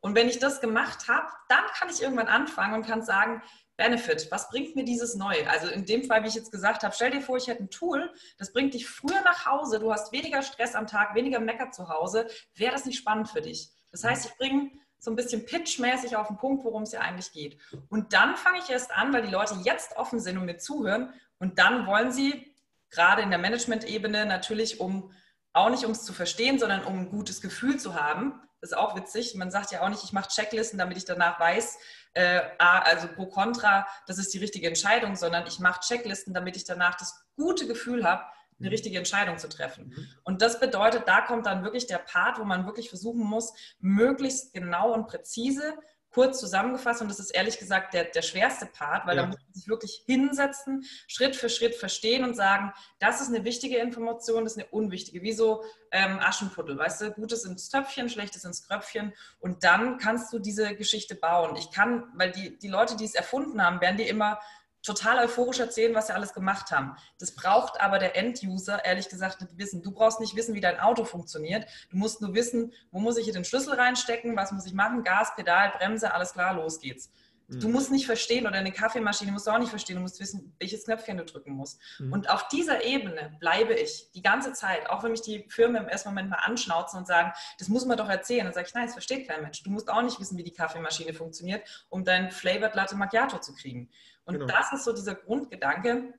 [0.00, 3.42] Und wenn ich das gemacht habe, dann kann ich irgendwann anfangen und kann sagen,
[3.76, 5.34] Benefit, was bringt mir dieses neu?
[5.48, 7.70] Also in dem Fall, wie ich jetzt gesagt habe, stell dir vor, ich hätte ein
[7.70, 11.70] Tool, das bringt dich früher nach Hause, du hast weniger Stress am Tag, weniger Mecker
[11.70, 12.26] zu Hause.
[12.54, 13.70] Wäre das nicht spannend für dich?
[13.92, 17.32] Das heißt, ich bringe so ein bisschen pitchmäßig auf den Punkt, worum es ja eigentlich
[17.32, 17.58] geht.
[17.88, 21.12] Und dann fange ich erst an, weil die Leute jetzt offen sind und mir zuhören.
[21.38, 22.54] Und dann wollen sie
[22.90, 25.12] gerade in der Management-Ebene natürlich, um
[25.52, 28.40] auch nicht um es zu verstehen, sondern um ein gutes Gefühl zu haben.
[28.60, 29.34] Das ist auch witzig.
[29.34, 31.78] Man sagt ja auch nicht, ich mache Checklisten, damit ich danach weiß,
[32.16, 36.64] äh, also pro contra, das ist die richtige Entscheidung, sondern ich mache Checklisten, damit ich
[36.64, 38.24] danach das gute Gefühl habe,
[38.58, 38.72] eine mhm.
[38.72, 39.88] richtige Entscheidung zu treffen.
[39.88, 40.08] Mhm.
[40.24, 44.54] Und das bedeutet, da kommt dann wirklich der Part, wo man wirklich versuchen muss, möglichst
[44.54, 45.74] genau und präzise
[46.16, 49.22] kurz zusammengefasst und das ist ehrlich gesagt der, der schwerste Part, weil ja.
[49.22, 53.44] da muss man sich wirklich hinsetzen, Schritt für Schritt verstehen und sagen, das ist eine
[53.44, 55.20] wichtige Information, das ist eine unwichtige.
[55.20, 60.32] Wie so ähm, Aschenputtel, weißt du, Gutes ins Töpfchen, Schlechtes ins Kröpfchen und dann kannst
[60.32, 61.54] du diese Geschichte bauen.
[61.56, 64.40] Ich kann, weil die, die Leute, die es erfunden haben, werden dir immer
[64.86, 66.96] total euphorisch erzählen, was sie alles gemacht haben.
[67.18, 69.82] Das braucht aber der End-User ehrlich gesagt nicht wissen.
[69.82, 71.66] Du brauchst nicht wissen, wie dein Auto funktioniert.
[71.90, 75.04] Du musst nur wissen, wo muss ich hier den Schlüssel reinstecken, was muss ich machen,
[75.04, 77.10] Gas, Pedal, Bremse, alles klar, los geht's.
[77.48, 77.60] Mhm.
[77.60, 79.96] Du musst nicht verstehen oder eine Kaffeemaschine musst du auch nicht verstehen.
[79.96, 81.80] Du musst wissen, welches Knöpfchen du drücken musst.
[81.98, 82.12] Mhm.
[82.12, 85.88] Und auf dieser Ebene bleibe ich die ganze Zeit, auch wenn mich die Firmen im
[85.88, 88.44] ersten Moment mal anschnauzen und sagen, das muss man doch erzählen.
[88.44, 89.62] Dann sage ich, nein, das versteht kein Mensch.
[89.62, 93.54] Du musst auch nicht wissen, wie die Kaffeemaschine funktioniert, um dein Flavored Latte Macchiato zu
[93.54, 93.90] kriegen.
[94.26, 94.46] Und genau.
[94.46, 96.12] das ist so dieser Grundgedanke,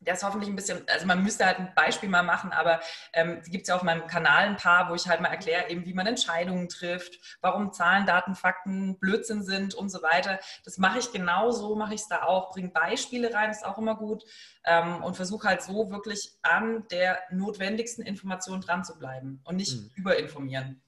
[0.00, 2.80] der ist hoffentlich ein bisschen, also man müsste halt ein Beispiel mal machen, aber
[3.12, 5.86] ähm, gibt es ja auf meinem Kanal ein paar, wo ich halt mal erkläre, eben
[5.86, 10.38] wie man Entscheidungen trifft, warum Zahlen, Daten, Fakten Blödsinn sind und so weiter.
[10.64, 13.96] Das mache ich genauso, mache ich es da auch, bringe Beispiele rein, ist auch immer
[13.96, 14.24] gut
[14.64, 19.80] ähm, und versuche halt so wirklich an der notwendigsten Information dran zu bleiben und nicht
[19.80, 19.90] mhm.
[19.94, 20.82] überinformieren.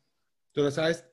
[0.54, 1.04] So, das heißt,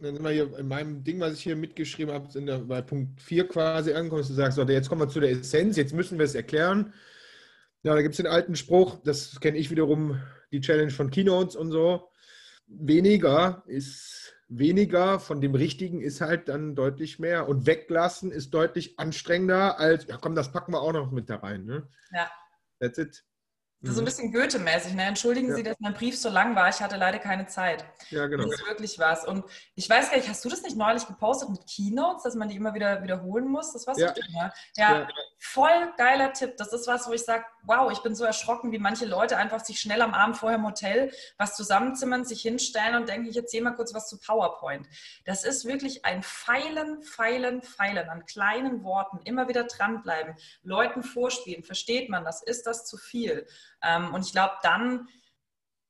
[0.00, 2.82] dann sind wir hier in meinem Ding, was ich hier mitgeschrieben habe, sind wir bei
[2.82, 5.94] Punkt 4 quasi angekommen, dass du sagst, so, jetzt kommen wir zu der Essenz, jetzt
[5.94, 6.92] müssen wir es erklären.
[7.82, 10.20] Ja, da gibt es den alten Spruch, das kenne ich wiederum,
[10.52, 12.10] die Challenge von Keynotes und so.
[12.66, 17.48] Weniger ist weniger von dem Richtigen ist halt dann deutlich mehr.
[17.48, 21.36] Und weglassen ist deutlich anstrengender als, ja komm, das packen wir auch noch mit da
[21.36, 21.64] rein.
[21.64, 21.86] Ne?
[22.12, 22.30] Ja.
[22.80, 23.24] That's it.
[23.80, 24.06] Das ist so ein mhm.
[24.06, 24.94] bisschen Goethe-mäßig.
[24.94, 25.04] Ne?
[25.04, 25.54] Entschuldigen ja.
[25.54, 26.68] Sie, dass mein Brief so lang war.
[26.68, 27.84] Ich hatte leider keine Zeit.
[28.10, 28.44] Ja, genau.
[28.44, 29.24] Das ist wirklich was.
[29.24, 29.44] Und
[29.76, 32.56] ich weiß gar nicht, hast du das nicht neulich gepostet mit Keynotes, dass man die
[32.56, 33.72] immer wieder wiederholen muss?
[33.72, 34.12] Das war's ja.
[34.12, 34.52] Nicht, ne?
[34.76, 35.00] ja.
[35.00, 36.56] ja, voll geiler Tipp.
[36.56, 39.64] Das ist was, wo ich sage, wow, ich bin so erschrocken, wie manche Leute einfach
[39.64, 43.64] sich schnell am Abend vorher im Hotel was zusammenzimmern, sich hinstellen und denken, ich erzähle
[43.64, 44.88] mal kurz was zu PowerPoint.
[45.24, 49.20] Das ist wirklich ein Feilen, Feilen, Feilen an kleinen Worten.
[49.22, 51.62] Immer wieder dranbleiben, Leuten vorspielen.
[51.62, 52.42] Versteht man das?
[52.42, 53.46] Ist das zu viel?
[53.82, 55.08] Ähm, und ich glaube, dann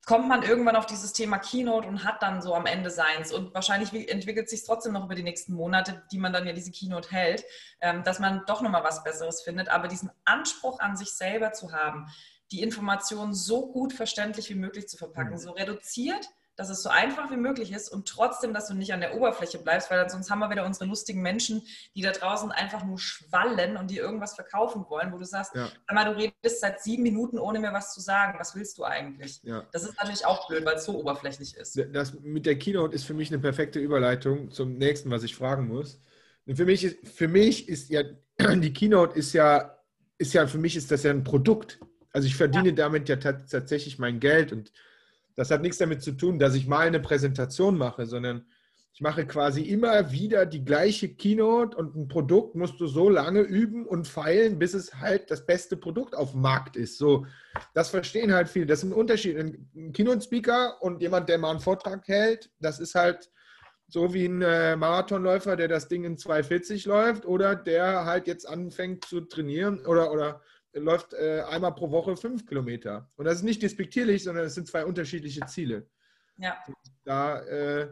[0.09, 3.31] kommt man irgendwann auf dieses Thema Keynote und hat dann so am Ende seins.
[3.31, 6.71] Und wahrscheinlich entwickelt sich trotzdem noch über die nächsten Monate, die man dann ja diese
[6.71, 7.45] Keynote hält,
[7.83, 9.69] ähm, dass man doch nochmal was Besseres findet.
[9.69, 12.07] Aber diesen Anspruch an sich selber zu haben,
[12.53, 15.39] die Informationen so gut verständlich wie möglich zu verpacken, mhm.
[15.39, 16.27] so reduziert,
[16.59, 19.59] dass es so einfach wie möglich ist und trotzdem, dass du nicht an der Oberfläche
[19.59, 21.63] bleibst, weil sonst haben wir wieder unsere lustigen Menschen,
[21.95, 25.71] die da draußen einfach nur schwallen und dir irgendwas verkaufen wollen, wo du sagst, ja.
[25.93, 28.41] mal, du redest seit sieben Minuten, ohne mir was zu sagen.
[28.41, 29.41] Was willst du eigentlich?
[29.45, 29.69] Ja.
[29.71, 31.81] Das ist natürlich auch blöd, weil es so oberflächlich ist.
[31.93, 35.69] Das mit der Keynote ist für mich eine perfekte Überleitung zum nächsten, was ich fragen
[35.69, 36.01] muss.
[36.45, 38.03] Und für mich ist, für mich ist ja,
[38.41, 39.79] die Keynote ist ja,
[40.19, 41.79] ist ja, für mich ist das ja ein Produkt.
[42.13, 42.75] Also ich verdiene ja.
[42.75, 44.73] damit ja tatsächlich mein Geld und
[45.39, 48.45] das hat nichts damit zu tun, dass ich mal eine Präsentation mache, sondern
[48.93, 53.43] ich mache quasi immer wieder die gleiche Keynote und ein Produkt musst du so lange
[53.43, 56.99] üben und feilen, bis es halt das beste Produkt auf dem Markt ist.
[56.99, 57.25] So,
[57.73, 58.67] das verstehen halt viele.
[58.67, 59.39] Das ist ein Unterschied.
[59.39, 63.31] Ein Keynote-Speaker und jemand, der mal einen Vortrag hält, das ist halt
[63.87, 68.49] so wie ein äh, Marathonläufer, der das Ding in 2,40 läuft oder der halt jetzt
[68.49, 70.43] anfängt zu trainieren oder, oder
[70.79, 73.11] läuft äh, einmal pro Woche fünf Kilometer.
[73.17, 75.89] Und das ist nicht despektierlich, sondern es sind zwei unterschiedliche Ziele.
[76.39, 76.57] Ja.
[77.05, 77.89] Da, äh,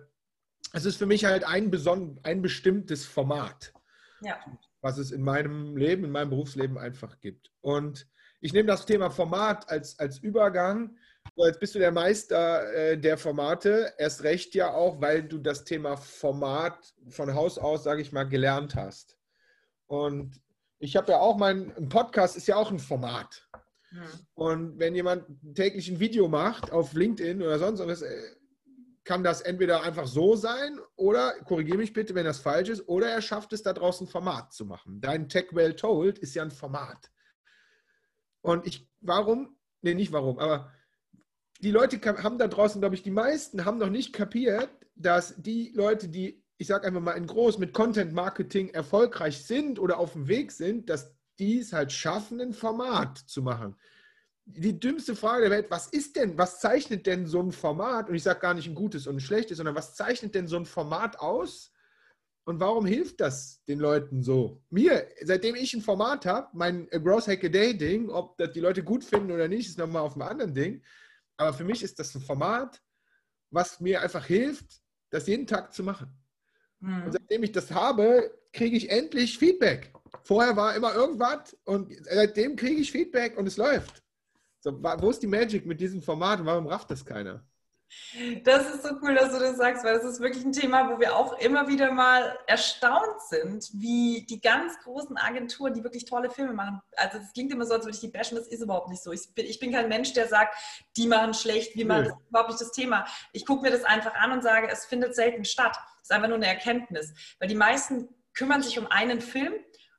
[0.73, 3.73] es ist für mich halt ein, beson ein bestimmtes Format,
[4.21, 4.39] ja.
[4.81, 7.53] was es in meinem Leben, in meinem Berufsleben einfach gibt.
[7.61, 8.07] Und
[8.41, 10.97] ich nehme das Thema Format als, als Übergang.
[11.35, 15.39] So, jetzt bist du der Meister äh, der Formate, erst recht ja auch, weil du
[15.39, 19.19] das Thema Format von Haus aus, sage ich mal, gelernt hast.
[19.87, 20.41] Und
[20.79, 23.49] ich habe ja auch mein Podcast ist ja auch ein Format.
[23.91, 24.03] Hm.
[24.35, 28.37] Und wenn jemand täglich ein Video macht auf LinkedIn oder sonst was, äh,
[29.05, 33.09] kann das entweder einfach so sein oder, korrigiere mich bitte, wenn das falsch ist, oder
[33.09, 35.01] er schafft es da draußen ein Format zu machen.
[35.01, 37.11] Dein Tech Well Told ist ja ein Format.
[38.41, 39.57] Und ich, warum?
[39.81, 40.73] Nee, nicht warum, aber
[41.61, 45.73] die Leute haben da draußen, glaube ich, die meisten haben noch nicht kapiert, dass die
[45.75, 50.13] Leute, die ich sage einfach mal in groß, mit Content Marketing erfolgreich sind oder auf
[50.13, 53.77] dem Weg sind, dass die es halt schaffen, ein Format zu machen.
[54.47, 58.15] Die dümmste Frage der Welt, was ist denn, was zeichnet denn so ein Format, und
[58.15, 60.67] ich sage gar nicht ein gutes und ein schlechtes, sondern was zeichnet denn so ein
[60.67, 61.73] Format aus
[62.45, 64.63] und warum hilft das den Leuten so?
[64.71, 68.61] Mir, seitdem ich ein Format habe, mein Gross Hack a Day Ding, ob das die
[68.61, 70.83] Leute gut finden oder nicht, ist nochmal auf einem anderen Ding.
[71.37, 72.81] Aber für mich ist das ein Format,
[73.51, 76.17] was mir einfach hilft, das jeden Tag zu machen.
[76.87, 77.03] Mhm.
[77.05, 79.93] Und seitdem ich das habe, kriege ich endlich Feedback.
[80.23, 84.03] Vorher war immer irgendwas und seitdem kriege ich Feedback und es läuft.
[84.61, 87.45] So, wo ist die Magic mit diesem Format und warum rafft das keiner?
[88.45, 90.99] Das ist so cool, dass du das sagst, weil das ist wirklich ein Thema, wo
[90.99, 96.31] wir auch immer wieder mal erstaunt sind, wie die ganz großen Agenturen, die wirklich tolle
[96.31, 96.81] Filme machen.
[96.97, 99.13] Also es klingt immer so, als würde ich die bashen, das ist überhaupt nicht so.
[99.13, 100.57] Ich bin, ich bin kein Mensch, der sagt,
[100.97, 103.07] die machen schlecht, wie man, das ist überhaupt nicht das Thema.
[103.33, 105.77] Ich gucke mir das einfach an und sage, es findet selten statt.
[105.77, 107.13] Das ist einfach nur eine Erkenntnis.
[107.39, 109.55] Weil die meisten kümmern sich um einen Film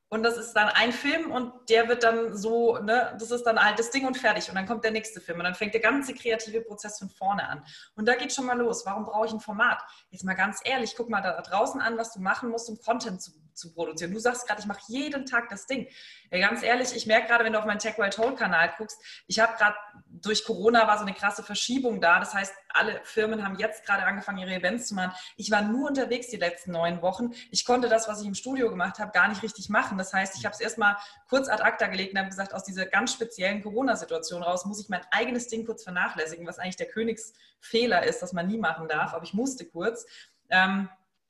[0.10, 3.62] und das ist dann ein Film und der wird dann so, ne, das ist dann
[3.62, 4.48] halt das Ding und fertig.
[4.48, 7.48] Und dann kommt der nächste Film und dann fängt der ganze kreative Prozess von vorne
[7.48, 7.64] an.
[7.96, 8.86] Und da geht schon mal los.
[8.86, 9.84] Warum brauche ich ein Format?
[10.10, 13.22] Jetzt mal ganz ehrlich, guck mal da draußen an, was du machen musst, um Content
[13.22, 14.14] zu, zu produzieren.
[14.14, 15.88] Du sagst gerade, ich mache jeden Tag das Ding.
[16.32, 19.00] Ja, ganz ehrlich, ich merke gerade, wenn du auf meinen Tech Wild Hole Kanal guckst,
[19.28, 19.76] ich habe gerade
[20.10, 22.20] durch Corona war so eine krasse Verschiebung da.
[22.20, 25.12] Das heißt, alle Firmen haben jetzt gerade angefangen, ihre Events zu machen.
[25.36, 27.32] Ich war nur unterwegs die letzten neun Wochen.
[27.52, 29.98] Ich konnte das, was ich im Studio gemacht habe, gar nicht richtig machen.
[29.98, 30.96] Das heißt, ich habe es erstmal
[31.30, 34.90] kurz ad acta gelegt und habe gesagt, aus dieser ganz speziellen Corona-Situation raus muss ich
[34.90, 39.14] mein eigenes Ding kurz vernachlässigen, was eigentlich der Königsfehler ist, dass man nie machen darf.
[39.14, 40.06] Aber ich musste kurz.
[40.50, 40.90] Ähm,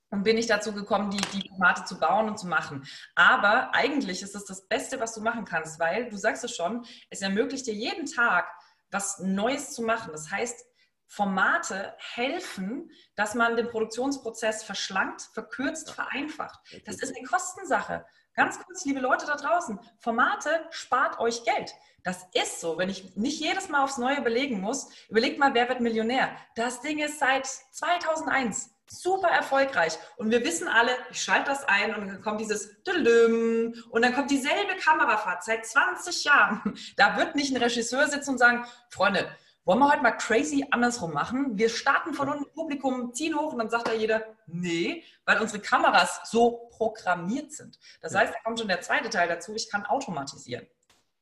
[0.09, 2.87] und bin ich dazu gekommen, die, die Formate zu bauen und zu machen.
[3.15, 6.85] Aber eigentlich ist es das Beste, was du machen kannst, weil du sagst es schon,
[7.09, 8.47] es ermöglicht dir jeden Tag
[8.89, 10.11] was Neues zu machen.
[10.13, 10.65] Das heißt,
[11.07, 16.59] Formate helfen, dass man den Produktionsprozess verschlankt, verkürzt, vereinfacht.
[16.85, 18.05] Das ist eine Kostensache.
[18.33, 21.73] Ganz kurz, liebe Leute da draußen, Formate spart euch Geld.
[22.03, 24.89] Das ist so, wenn ich nicht jedes Mal aufs Neue belegen muss.
[25.09, 26.35] Überlegt mal, wer wird Millionär?
[26.55, 29.97] Das Ding ist seit 2001 super erfolgreich.
[30.15, 34.31] Und wir wissen alle, ich schalte das ein und dann kommt dieses und dann kommt
[34.31, 36.77] dieselbe Kamerafahrt seit 20 Jahren.
[36.95, 39.29] Da wird nicht ein Regisseur sitzen und sagen, Freunde,
[39.65, 41.57] wollen wir heute mal crazy andersrum machen?
[41.57, 45.61] Wir starten von unten Publikum, ziehen hoch und dann sagt da jeder, nee, weil unsere
[45.61, 47.77] Kameras so programmiert sind.
[47.99, 50.65] Das heißt, da kommt schon der zweite Teil dazu, ich kann automatisieren.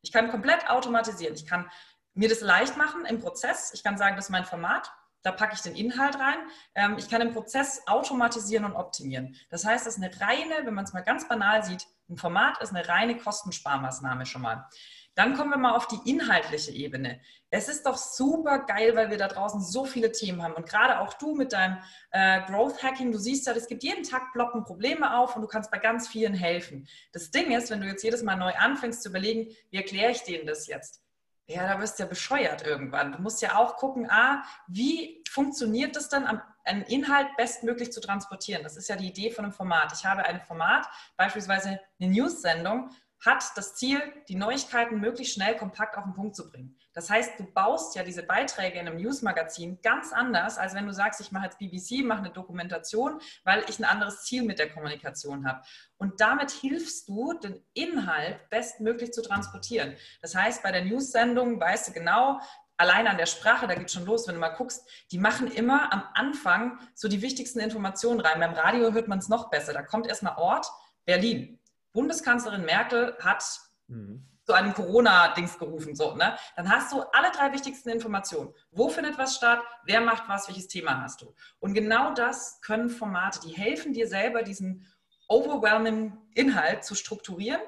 [0.04, 1.34] Ich kann komplett automatisieren.
[1.34, 1.72] Ich kann
[2.14, 3.74] mir das leicht machen im Prozess.
[3.74, 4.92] Ich kann sagen, das ist mein Format.
[5.26, 6.38] Da packe ich den Inhalt rein.
[6.76, 9.36] Ähm, ich kann den Prozess automatisieren und optimieren.
[9.50, 12.62] Das heißt, das ist eine reine, wenn man es mal ganz banal sieht, ein Format
[12.62, 14.68] ist eine reine Kostensparmaßnahme schon mal.
[15.16, 17.22] Dann kommen wir mal auf die inhaltliche Ebene.
[17.50, 20.54] Es ist doch super geil, weil wir da draußen so viele Themen haben.
[20.54, 21.80] Und gerade auch du mit deinem
[22.12, 25.48] äh, Growth Hacking, du siehst ja, es gibt jeden Tag ploppen Probleme auf und du
[25.48, 26.88] kannst bei ganz vielen helfen.
[27.14, 30.22] Das Ding ist, wenn du jetzt jedes Mal neu anfängst zu überlegen, wie erkläre ich
[30.22, 31.05] denen das jetzt?
[31.48, 33.12] Ja, da wirst du ja bescheuert irgendwann.
[33.12, 38.64] Du musst ja auch gucken, ah, wie funktioniert es dann, einen Inhalt bestmöglich zu transportieren?
[38.64, 39.94] Das ist ja die Idee von einem Format.
[39.94, 42.90] Ich habe ein Format, beispielsweise eine News-Sendung,
[43.24, 46.78] hat das Ziel, die Neuigkeiten möglichst schnell kompakt auf den Punkt zu bringen.
[46.94, 50.94] Das heißt, du baust ja diese Beiträge in einem Newsmagazin ganz anders, als wenn du
[50.94, 54.70] sagst, ich mache jetzt BBC, mache eine Dokumentation, weil ich ein anderes Ziel mit der
[54.70, 55.62] Kommunikation habe.
[55.98, 59.96] Und damit hilfst du, den Inhalt bestmöglich zu transportieren.
[60.22, 62.40] Das heißt, bei der News-Sendung weißt du genau,
[62.78, 65.92] allein an der Sprache, da geht schon los, wenn du mal guckst, die machen immer
[65.92, 68.40] am Anfang so die wichtigsten Informationen rein.
[68.40, 69.74] Beim Radio hört man es noch besser.
[69.74, 70.68] Da kommt erstmal Ort,
[71.06, 71.60] Berlin.
[71.96, 73.44] Bundeskanzlerin Merkel hat
[73.88, 74.28] mhm.
[74.44, 75.96] zu einem Corona-Dings gerufen.
[75.96, 76.38] So, ne?
[76.56, 78.54] Dann hast du alle drei wichtigsten Informationen.
[78.70, 79.60] Wo findet was statt?
[79.86, 80.48] Wer macht was?
[80.48, 81.34] Welches Thema hast du?
[81.60, 84.86] Und genau das können Formate, die helfen dir selber, diesen
[85.28, 87.62] overwhelming Inhalt zu strukturieren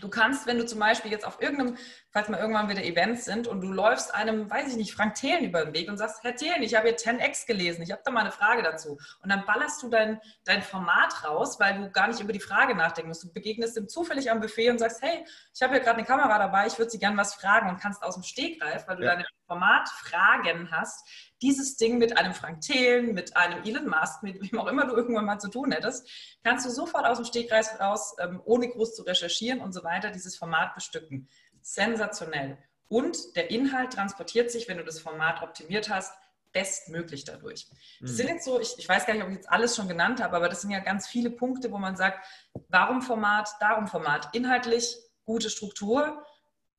[0.00, 1.76] Du kannst, wenn du zum Beispiel jetzt auf irgendeinem,
[2.10, 5.44] falls mal irgendwann wieder Events sind und du läufst einem, weiß ich nicht, Frank Thelen
[5.44, 8.10] über den Weg und sagst, Herr Thelen, ich habe hier 10x gelesen, ich habe da
[8.10, 8.98] mal eine Frage dazu.
[9.22, 12.74] Und dann ballerst du dein, dein Format raus, weil du gar nicht über die Frage
[12.74, 13.24] nachdenken musst.
[13.24, 16.38] Du begegnest ihm zufällig am Buffet und sagst, hey, ich habe hier gerade eine Kamera
[16.38, 19.12] dabei, ich würde Sie gerne was fragen und kannst aus dem Stegreif, weil du ja.
[19.12, 21.06] deine Formatfragen hast,
[21.42, 24.94] dieses Ding mit einem Frank Thelen, mit einem Elon Musk, mit wem auch immer du
[24.94, 26.08] irgendwann mal zu tun hättest,
[26.42, 30.10] kannst du sofort aus dem Stegreif raus, ähm, ohne groß zu recherchieren und so weiter,
[30.10, 31.28] dieses Format bestücken.
[31.60, 32.58] Sensationell.
[32.88, 36.12] Und der Inhalt transportiert sich, wenn du das Format optimiert hast,
[36.52, 37.66] bestmöglich dadurch.
[38.00, 38.14] Das mhm.
[38.14, 40.36] sind jetzt so, ich, ich, weiß gar nicht, ob ich jetzt alles schon genannt habe,
[40.36, 42.24] aber das sind ja ganz viele Punkte, wo man sagt,
[42.68, 44.34] warum Format, darum Format.
[44.34, 46.24] Inhaltlich gute Struktur,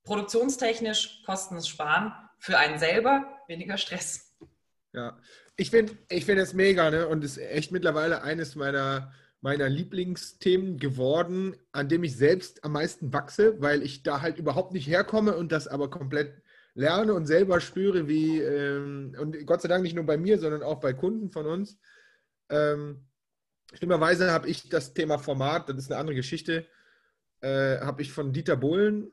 [0.04, 4.26] produktionstechnisch Kosten sparen, für einen selber weniger Stress.
[4.93, 5.19] Ja,
[5.58, 7.08] ich finde ich find das mega ne?
[7.08, 13.13] und ist echt mittlerweile eines meiner, meiner Lieblingsthemen geworden, an dem ich selbst am meisten
[13.13, 16.41] wachse, weil ich da halt überhaupt nicht herkomme und das aber komplett
[16.73, 20.62] lerne und selber spüre, wie, ähm, und Gott sei Dank nicht nur bei mir, sondern
[20.62, 21.80] auch bei Kunden von uns.
[22.50, 23.08] Ähm,
[23.73, 26.67] schlimmerweise habe ich das Thema Format, das ist eine andere Geschichte,
[27.41, 29.12] äh, habe ich von Dieter Bohlen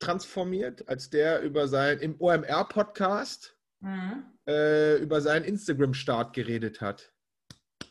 [0.00, 7.12] transformiert, als der über sein, im OMR-Podcast, mhm äh, über seinen Instagram-Start geredet hat.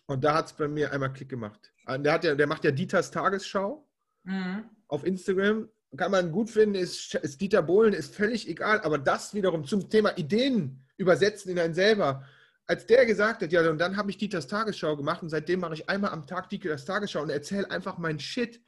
[0.08, 1.71] Und da hat es bei mir einmal Klick gemacht.
[1.86, 3.88] Ah, der, hat ja, der macht ja Dieters Tagesschau
[4.23, 4.65] mhm.
[4.88, 5.69] auf Instagram.
[5.97, 8.82] Kann man gut finden, ist, ist Dieter Bohlen, ist völlig egal.
[8.82, 12.25] Aber das wiederum zum Thema Ideen übersetzen in einen selber.
[12.65, 15.73] Als der gesagt hat, ja, und dann habe ich Dieters Tagesschau gemacht und seitdem mache
[15.73, 18.62] ich einmal am Tag Dieters Tagesschau und erzähle einfach meinen Shit.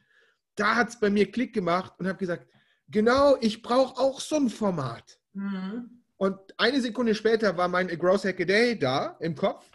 [0.56, 2.48] Da hat es bei mir Klick gemacht und habe gesagt,
[2.90, 5.20] genau, ich brauche auch so ein Format.
[5.34, 6.03] Mhm.
[6.24, 9.66] Und eine Sekunde später war mein Gross Hack a Day da im Kopf.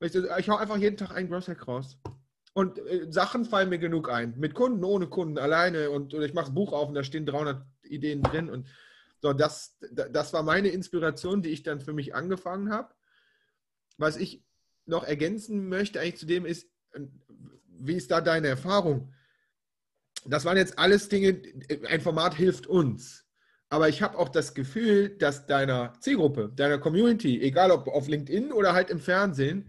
[0.00, 1.98] Ich, ich hau einfach jeden Tag einen Gross Hack raus.
[2.54, 4.32] Und äh, Sachen fallen mir genug ein.
[4.38, 5.90] Mit Kunden, ohne Kunden, alleine.
[5.90, 8.48] Und, und ich mache das Buch auf und da stehen 300 Ideen drin.
[8.48, 8.66] Und
[9.20, 12.94] so, das, das war meine Inspiration, die ich dann für mich angefangen habe.
[13.98, 14.42] Was ich
[14.86, 16.66] noch ergänzen möchte eigentlich zu dem ist,
[17.68, 19.12] wie ist da deine Erfahrung?
[20.24, 21.42] Das waren jetzt alles Dinge,
[21.90, 23.23] ein Format hilft uns.
[23.74, 28.52] Aber ich habe auch das Gefühl, dass deiner Zielgruppe, deiner Community, egal ob auf LinkedIn
[28.52, 29.68] oder halt im Fernsehen,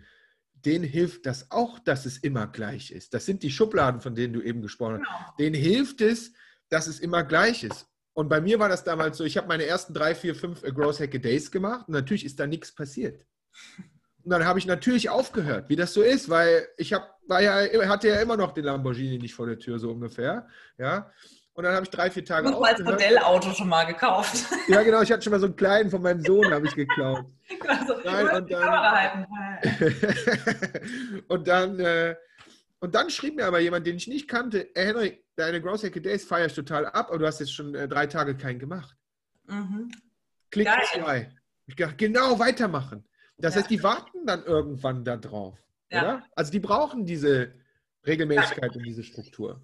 [0.53, 3.15] denen hilft das auch, dass es immer gleich ist.
[3.15, 5.07] Das sind die Schubladen, von denen du eben gesprochen hast.
[5.07, 5.35] Genau.
[5.39, 6.33] Denen hilft es,
[6.69, 7.87] dass es immer gleich ist.
[8.13, 10.99] Und bei mir war das damals so, ich habe meine ersten drei, vier, fünf Growth
[10.99, 13.25] Hack Days gemacht und natürlich ist da nichts passiert.
[14.23, 17.55] Und dann habe ich natürlich aufgehört, wie das so ist, weil ich hab, war ja,
[17.89, 20.47] hatte ja immer noch den Lamborghini nicht vor der Tür, so ungefähr.
[20.77, 21.11] Ja.
[21.55, 22.51] Und dann habe ich drei, vier Tage.
[22.51, 24.45] Du hast als Modellauto schon mal gekauft.
[24.67, 25.01] Ja, genau.
[25.01, 27.25] Ich hatte schon mal so einen kleinen von meinem Sohn, habe ich geklaut.
[27.67, 29.27] Also, Nein, und dann,
[31.27, 32.15] und dann, äh,
[32.79, 35.99] und dann schrieb mir aber jemand, den ich nicht kannte, hey Henrik, deine Growth Hacker
[35.99, 38.97] Days feierst total ab, aber du hast jetzt schon äh, drei Tage keinen gemacht.
[39.45, 39.91] Mhm.
[40.49, 41.31] Klick zwei.
[41.67, 43.07] Ich dachte, genau, weitermachen.
[43.37, 43.61] Das ja.
[43.61, 45.57] heißt, die warten dann irgendwann da drauf.
[45.91, 46.01] Ja.
[46.01, 46.25] Oder?
[46.35, 47.53] Also die brauchen diese
[48.05, 48.77] Regelmäßigkeit ja.
[48.77, 49.61] und diese Struktur.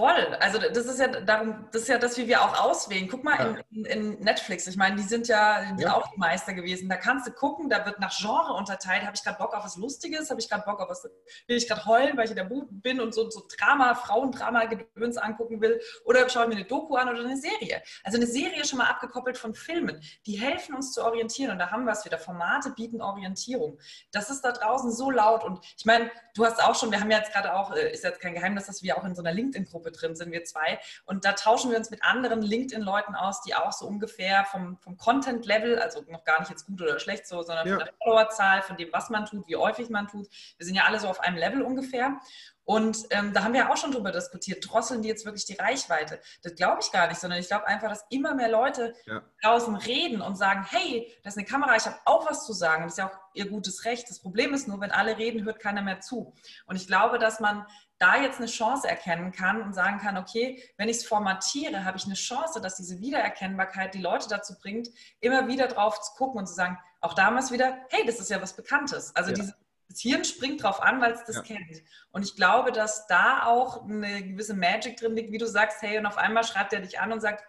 [0.00, 0.34] Voll.
[0.40, 3.06] Also das ist ja darum, das ist ja das, wie wir auch auswählen.
[3.06, 3.56] Guck mal ja.
[3.70, 4.66] in, in, Netflix.
[4.66, 6.88] Ich meine, die sind ja, ja, auch die Meister gewesen.
[6.88, 9.02] Da kannst du gucken, da wird nach Genre unterteilt.
[9.02, 10.30] Habe ich gerade Bock auf was Lustiges?
[10.30, 11.04] Habe ich gerade Bock auf was?
[11.04, 14.64] Will ich gerade heulen, weil ich in der Buch bin und so, so Drama, Frauendrama,
[14.64, 15.78] Gedöns angucken will?
[16.06, 17.82] Oder schaue ich mir eine Doku an oder eine Serie?
[18.02, 20.00] Also eine Serie schon mal abgekoppelt von Filmen.
[20.24, 21.50] Die helfen uns zu orientieren.
[21.50, 22.16] Und da haben wir es wieder.
[22.16, 23.78] Formate bieten Orientierung.
[24.12, 25.44] Das ist da draußen so laut.
[25.44, 28.02] Und ich meine, du hast auch schon, wir haben ja jetzt gerade auch, äh, ist
[28.02, 30.78] jetzt kein Geheimnis, dass wir auch in so einer LinkedIn-Gruppe Gruppe drin sind, wir zwei.
[31.04, 34.96] Und da tauschen wir uns mit anderen LinkedIn-Leuten aus, die auch so ungefähr vom, vom
[34.96, 37.76] Content-Level, also noch gar nicht jetzt gut oder schlecht so, sondern ja.
[37.76, 40.28] von der Followerzahl, von dem, was man tut, wie häufig man tut.
[40.56, 42.18] Wir sind ja alle so auf einem Level ungefähr.
[42.64, 46.20] Und ähm, da haben wir auch schon drüber diskutiert, drosseln die jetzt wirklich die Reichweite?
[46.42, 49.22] Das glaube ich gar nicht, sondern ich glaube einfach, dass immer mehr Leute ja.
[49.42, 52.84] draußen reden und sagen, hey, das ist eine Kamera, ich habe auch was zu sagen.
[52.84, 54.08] Das ist ja auch ihr gutes Recht.
[54.08, 56.32] Das Problem ist nur, wenn alle reden, hört keiner mehr zu.
[56.66, 57.66] Und ich glaube, dass man
[58.00, 61.98] da jetzt eine Chance erkennen kann und sagen kann, okay, wenn ich es formatiere, habe
[61.98, 64.88] ich eine Chance, dass diese Wiedererkennbarkeit die Leute dazu bringt,
[65.20, 68.40] immer wieder drauf zu gucken und zu sagen, auch damals wieder, hey, das ist ja
[68.40, 69.14] was Bekanntes.
[69.14, 69.36] Also ja.
[69.36, 69.54] diese,
[69.88, 71.42] das Hirn springt drauf an, weil es das ja.
[71.42, 71.82] kennt.
[72.10, 75.98] Und ich glaube, dass da auch eine gewisse Magic drin liegt, wie du sagst, hey,
[75.98, 77.44] und auf einmal schreibt er dich an und sagt,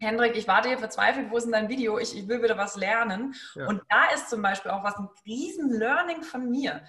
[0.00, 1.98] Hendrik, ich warte hier verzweifelt, wo ist denn dein Video?
[1.98, 3.34] Ich, ich will wieder was lernen.
[3.54, 3.66] Ja.
[3.66, 6.82] Und da ist zum Beispiel auch was ein riesen Learning von mir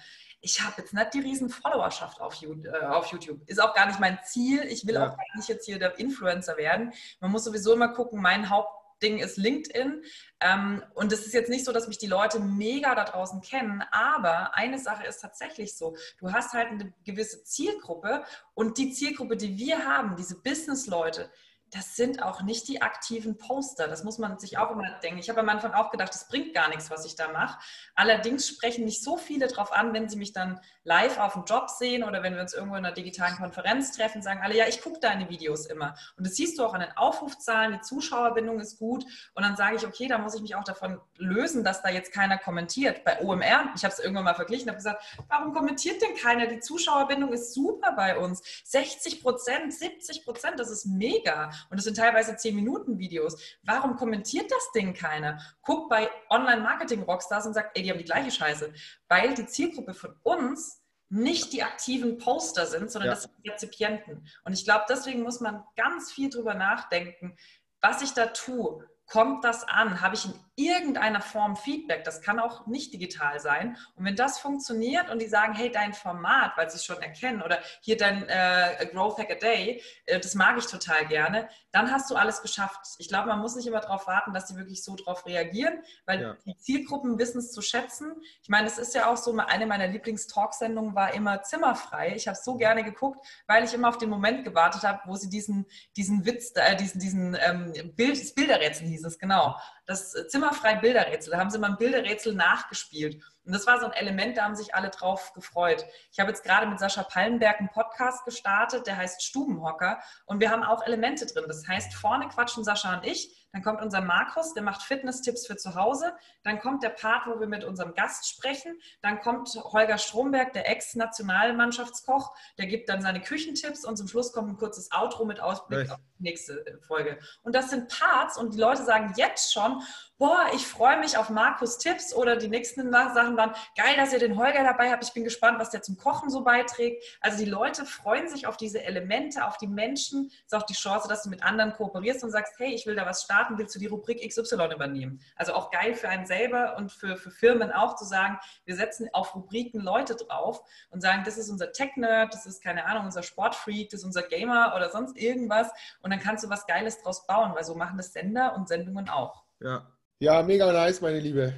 [0.46, 3.40] ich habe jetzt nicht die riesen Followerschaft auf, äh, auf, YouTube.
[3.46, 4.62] Ist auch gar nicht mein Ziel.
[4.62, 5.02] Ich will ja.
[5.02, 6.92] auch gar nicht jetzt hier der Influencer werden.
[7.18, 10.04] Man muss sowieso immer gucken, mein Hauptding ist LinkedIn.
[10.38, 13.82] Ähm, und es ist jetzt nicht so, dass mich die Leute mega da draußen kennen,
[13.90, 15.96] aber eine Sache ist tatsächlich so.
[16.18, 18.22] Du hast halt eine gewisse Zielgruppe
[18.54, 21.28] und die Zielgruppe, die wir haben, diese Business-Leute,
[21.70, 23.88] das sind auch nicht die aktiven Poster.
[23.88, 25.18] Das muss man sich auch immer denken.
[25.18, 27.58] Ich habe am Anfang auch gedacht, das bringt gar nichts, was ich da mache.
[27.96, 31.68] Allerdings sprechen mich so viele darauf an, wenn sie mich dann live auf dem Job
[31.68, 34.80] sehen oder wenn wir uns irgendwo in einer digitalen Konferenz treffen, sagen alle, ja, ich
[34.80, 35.96] gucke deine Videos immer.
[36.16, 39.04] Und das siehst du auch an den Aufrufzahlen, die Zuschauerbindung ist gut.
[39.34, 42.12] Und dann sage ich, okay, da muss ich mich auch davon lösen, dass da jetzt
[42.12, 43.02] keiner kommentiert.
[43.02, 46.46] Bei OMR, ich habe es irgendwann mal verglichen, habe gesagt, warum kommentiert denn keiner?
[46.46, 48.42] Die Zuschauerbindung ist super bei uns.
[48.64, 51.50] 60 Prozent, 70 Prozent, das ist mega.
[51.70, 53.40] Und es sind teilweise 10-Minuten-Videos.
[53.62, 55.40] Warum kommentiert das Ding keiner?
[55.62, 58.72] Guckt bei Online-Marketing-Rockstars und sagt, ey, die haben die gleiche Scheiße.
[59.08, 63.14] Weil die Zielgruppe von uns nicht die aktiven Poster sind, sondern ja.
[63.14, 64.26] das sind Rezipienten.
[64.44, 67.36] Und ich glaube, deswegen muss man ganz viel drüber nachdenken,
[67.80, 68.88] was ich da tue.
[69.06, 70.00] Kommt das an?
[70.00, 72.04] Habe ich in irgendeiner Form Feedback?
[72.04, 73.76] Das kann auch nicht digital sein.
[73.94, 77.42] Und wenn das funktioniert und die sagen, hey, dein Format, weil sie es schon erkennen,
[77.42, 81.92] oder hier dein äh, Growth Hack a Day, äh, das mag ich total gerne, dann
[81.92, 82.80] hast du alles geschafft.
[82.98, 86.22] Ich glaube, man muss nicht immer darauf warten, dass sie wirklich so darauf reagieren, weil
[86.22, 86.36] ja.
[86.46, 88.14] die Zielgruppen wissen es zu schätzen.
[88.42, 92.14] Ich meine, es ist ja auch so, eine meiner Lieblingstalksendungen war immer zimmerfrei.
[92.16, 95.16] Ich habe es so gerne geguckt, weil ich immer auf den Moment gewartet habe, wo
[95.16, 95.66] sie diesen,
[95.96, 99.56] diesen Witz, äh, diesen, diesen ähm, Bild, Bilderrätsel hieß es, genau.
[99.86, 101.32] Das zimmerfrei Bilderrätsel.
[101.32, 103.22] Da haben sie mal ein Bilderrätsel nachgespielt.
[103.44, 105.84] Und das war so ein Element, da haben sich alle drauf gefreut.
[106.10, 110.00] Ich habe jetzt gerade mit Sascha Pallenberg einen Podcast gestartet, der heißt Stubenhocker.
[110.24, 111.44] Und wir haben auch Elemente drin.
[111.46, 113.45] Das heißt, vorne quatschen Sascha und ich.
[113.52, 116.14] Dann kommt unser Markus, der macht Fitness-Tipps für zu Hause.
[116.42, 118.78] Dann kommt der Part, wo wir mit unserem Gast sprechen.
[119.02, 122.36] Dann kommt Holger Stromberg, der Ex-Nationalmannschaftskoch.
[122.58, 125.92] Der gibt dann seine Küchentipps und zum Schluss kommt ein kurzes Outro mit Ausblick Echt?
[125.92, 127.18] auf die nächste Folge.
[127.42, 129.82] Und das sind Parts und die Leute sagen jetzt schon,
[130.18, 134.18] boah, ich freue mich auf Markus Tipps oder die nächsten Sachen dann, geil, dass ihr
[134.18, 135.04] den Holger dabei habt.
[135.04, 137.04] Ich bin gespannt, was der zum Kochen so beiträgt.
[137.20, 140.30] Also die Leute freuen sich auf diese Elemente, auf die Menschen.
[140.30, 142.96] Es ist auch die Chance, dass du mit anderen kooperierst und sagst, hey, ich will
[142.96, 145.20] da was starten, willst du die Rubrik XY übernehmen?
[145.36, 149.08] Also auch geil für einen selber und für, für Firmen auch zu sagen, wir setzen
[149.12, 153.22] auf Rubriken Leute drauf und sagen, das ist unser Tech-Nerd, das ist, keine Ahnung, unser
[153.22, 155.70] Sportfreak, das ist unser Gamer oder sonst irgendwas.
[156.02, 159.08] Und dann kannst du was Geiles draus bauen, weil so machen das Sender und Sendungen
[159.08, 159.44] auch.
[159.60, 159.90] Ja.
[160.18, 161.52] Ja, mega nice, meine Liebe.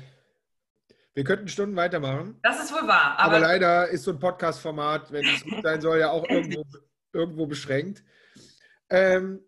[1.14, 2.38] Wir könnten Stunden weitermachen.
[2.42, 3.18] Das ist wohl wahr.
[3.18, 6.64] Aber, aber leider ist so ein Podcast-Format, wenn es gut sein soll, ja auch irgendwo,
[7.12, 8.02] irgendwo beschränkt.
[8.90, 9.40] Ähm,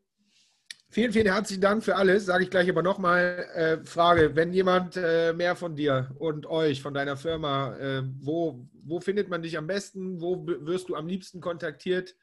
[0.90, 2.26] vielen, vielen herzlichen Dank für alles.
[2.26, 3.48] Sage ich gleich aber nochmal.
[3.54, 8.68] Äh, Frage: Wenn jemand äh, mehr von dir und euch, von deiner Firma, äh, wo,
[8.84, 10.20] wo findet man dich am besten?
[10.20, 12.14] Wo wirst du am liebsten kontaktiert?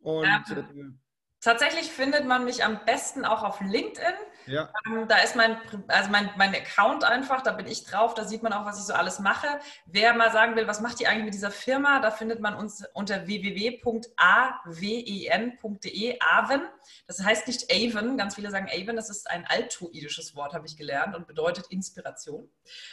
[0.00, 0.26] Und.
[0.50, 1.00] Ähm,
[1.40, 4.14] tatsächlich findet man mich am besten auch auf LinkedIn.
[4.48, 4.72] Ja.
[4.86, 8.42] Ähm, da ist mein, also mein, mein Account einfach, da bin ich drauf, da sieht
[8.42, 9.46] man auch, was ich so alles mache.
[9.86, 12.82] Wer mal sagen will, was macht ihr eigentlich mit dieser Firma, da findet man uns
[12.94, 14.08] unter www.awen.de,
[16.20, 16.62] Aven.
[17.06, 20.76] Das heißt nicht Avon, ganz viele sagen Avon, das ist ein altuidisches Wort, habe ich
[20.76, 22.48] gelernt und bedeutet Inspiration.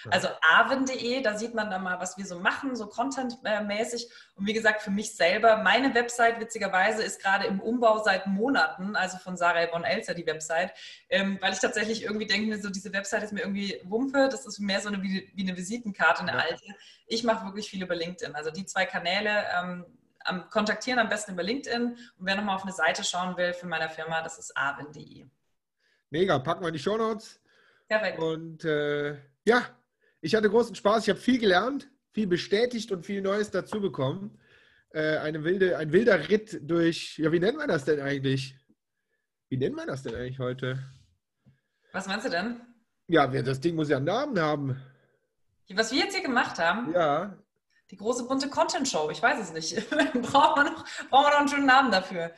[0.10, 4.10] Also aven.de, da sieht man dann mal, was wir so machen, so contentmäßig.
[4.36, 8.96] Und wie gesagt, für mich selber, meine Website witzigerweise ist gerade im Umbau seit Monaten,
[8.96, 10.74] also von Sarah Yvonne Elzer die Website.
[11.10, 14.58] Ähm, weil ich tatsächlich irgendwie denke, so diese Website ist mir irgendwie Wumpe, das ist
[14.58, 16.40] mehr so eine, wie, wie eine Visitenkarte, eine ja.
[16.40, 16.66] alte.
[17.06, 18.34] Ich mache wirklich viel über LinkedIn.
[18.34, 19.86] Also die zwei Kanäle ähm,
[20.22, 21.84] am, kontaktieren am besten über LinkedIn.
[21.84, 25.28] Und wer nochmal auf eine Seite schauen will für meine Firma, das ist avin.de.
[26.10, 27.40] Mega, packen wir in die Show Notes.
[27.88, 28.18] Perfekt.
[28.18, 29.12] Und äh,
[29.44, 29.70] ja,
[30.22, 31.04] ich hatte großen Spaß.
[31.04, 34.40] Ich habe viel gelernt, viel bestätigt und viel Neues dazu bekommen.
[34.90, 38.56] Äh, eine wilde, ein wilder Ritt durch, ja, wie nennen wir das denn eigentlich?
[39.50, 40.95] Wie nennt man das denn eigentlich heute?
[41.96, 42.60] Was meinst du denn?
[43.08, 44.82] Ja, das Ding muss ja einen Namen haben.
[45.74, 46.94] Was wir jetzt hier gemacht haben?
[46.94, 47.38] Ja.
[47.90, 49.90] Die große bunte Content-Show, ich weiß es nicht.
[50.22, 52.34] brauchen, wir noch, brauchen wir noch einen schönen Namen dafür.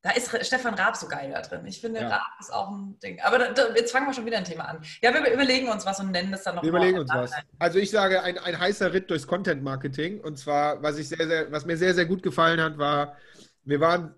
[0.00, 1.66] Da ist Stefan Raab so geil da drin.
[1.66, 2.08] Ich finde, ja.
[2.08, 3.20] Raab ist auch ein Ding.
[3.22, 4.80] Aber da, da, jetzt fangen wir schon wieder ein Thema an.
[5.02, 6.62] Ja, wir überlegen uns was und nennen das dann noch.
[6.62, 7.32] Wir überlegen uns was.
[7.58, 10.20] Also ich sage, ein, ein heißer Ritt durchs Content-Marketing.
[10.20, 13.16] Und zwar, was, ich sehr, sehr, was mir sehr, sehr gut gefallen hat, war,
[13.64, 14.14] wir waren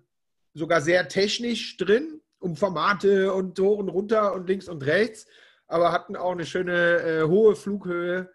[0.53, 2.16] sogar sehr technisch drin,
[2.47, 5.27] um Formate und Toren runter und links und rechts,
[5.67, 8.31] aber hatten auch eine schöne äh, hohe Flughöhe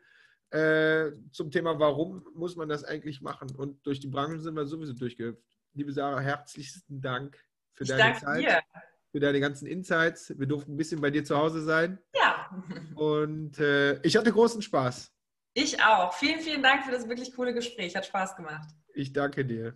[0.51, 3.51] äh, zum Thema, warum muss man das eigentlich machen?
[3.57, 5.43] Und durch die Branche sind wir sowieso durchgehüpft.
[5.73, 7.43] Liebe Sarah, herzlichsten Dank
[7.73, 8.61] für ich deine Zeit, dir.
[9.11, 10.39] für deine ganzen Insights.
[10.39, 11.99] Wir durften ein bisschen bei dir zu Hause sein.
[12.15, 12.51] Ja.
[12.95, 15.11] Und äh, ich hatte großen Spaß.
[15.55, 16.13] Ich auch.
[16.13, 17.97] Vielen, vielen Dank für das wirklich coole Gespräch.
[17.97, 18.69] Hat Spaß gemacht.
[18.93, 19.75] Ich danke dir.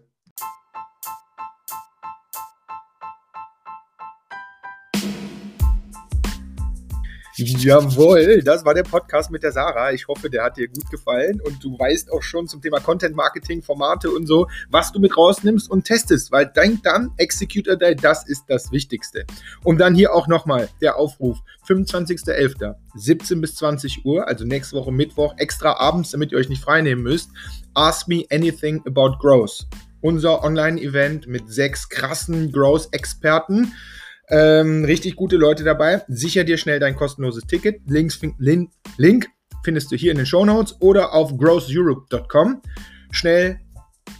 [7.38, 9.92] Jawohl, das war der Podcast mit der Sarah.
[9.92, 13.14] Ich hoffe, der hat dir gut gefallen und du weißt auch schon zum Thema Content
[13.14, 17.76] Marketing, Formate und so, was du mit rausnimmst und testest, weil denk dann, Execute a
[17.76, 19.26] Day, das ist das Wichtigste.
[19.62, 24.90] Und dann hier auch nochmal der Aufruf, 25.11., 17 bis 20 Uhr, also nächste Woche
[24.90, 27.30] Mittwoch, extra abends, damit ihr euch nicht freinehmen müsst,
[27.74, 29.66] Ask Me Anything About Growth.
[30.00, 33.74] Unser Online-Event mit sechs krassen Growth-Experten
[34.28, 36.02] ähm, richtig gute Leute dabei.
[36.08, 37.80] Sicher dir schnell dein kostenloses Ticket.
[37.86, 39.28] Links, Link, Link
[39.62, 42.62] findest du hier in den Show Notes oder auf growtheurope.com.
[43.10, 43.60] Schnell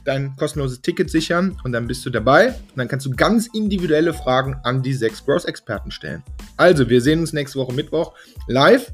[0.05, 2.49] dein kostenloses Ticket sichern und dann bist du dabei.
[2.49, 6.23] Und dann kannst du ganz individuelle Fragen an die sechs Growth-Experten stellen.
[6.57, 8.15] Also, wir sehen uns nächste Woche Mittwoch
[8.47, 8.93] live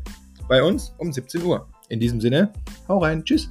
[0.48, 1.68] bei uns um 17 Uhr.
[1.88, 2.52] In diesem Sinne,
[2.88, 3.24] hau rein.
[3.24, 3.50] Tschüss.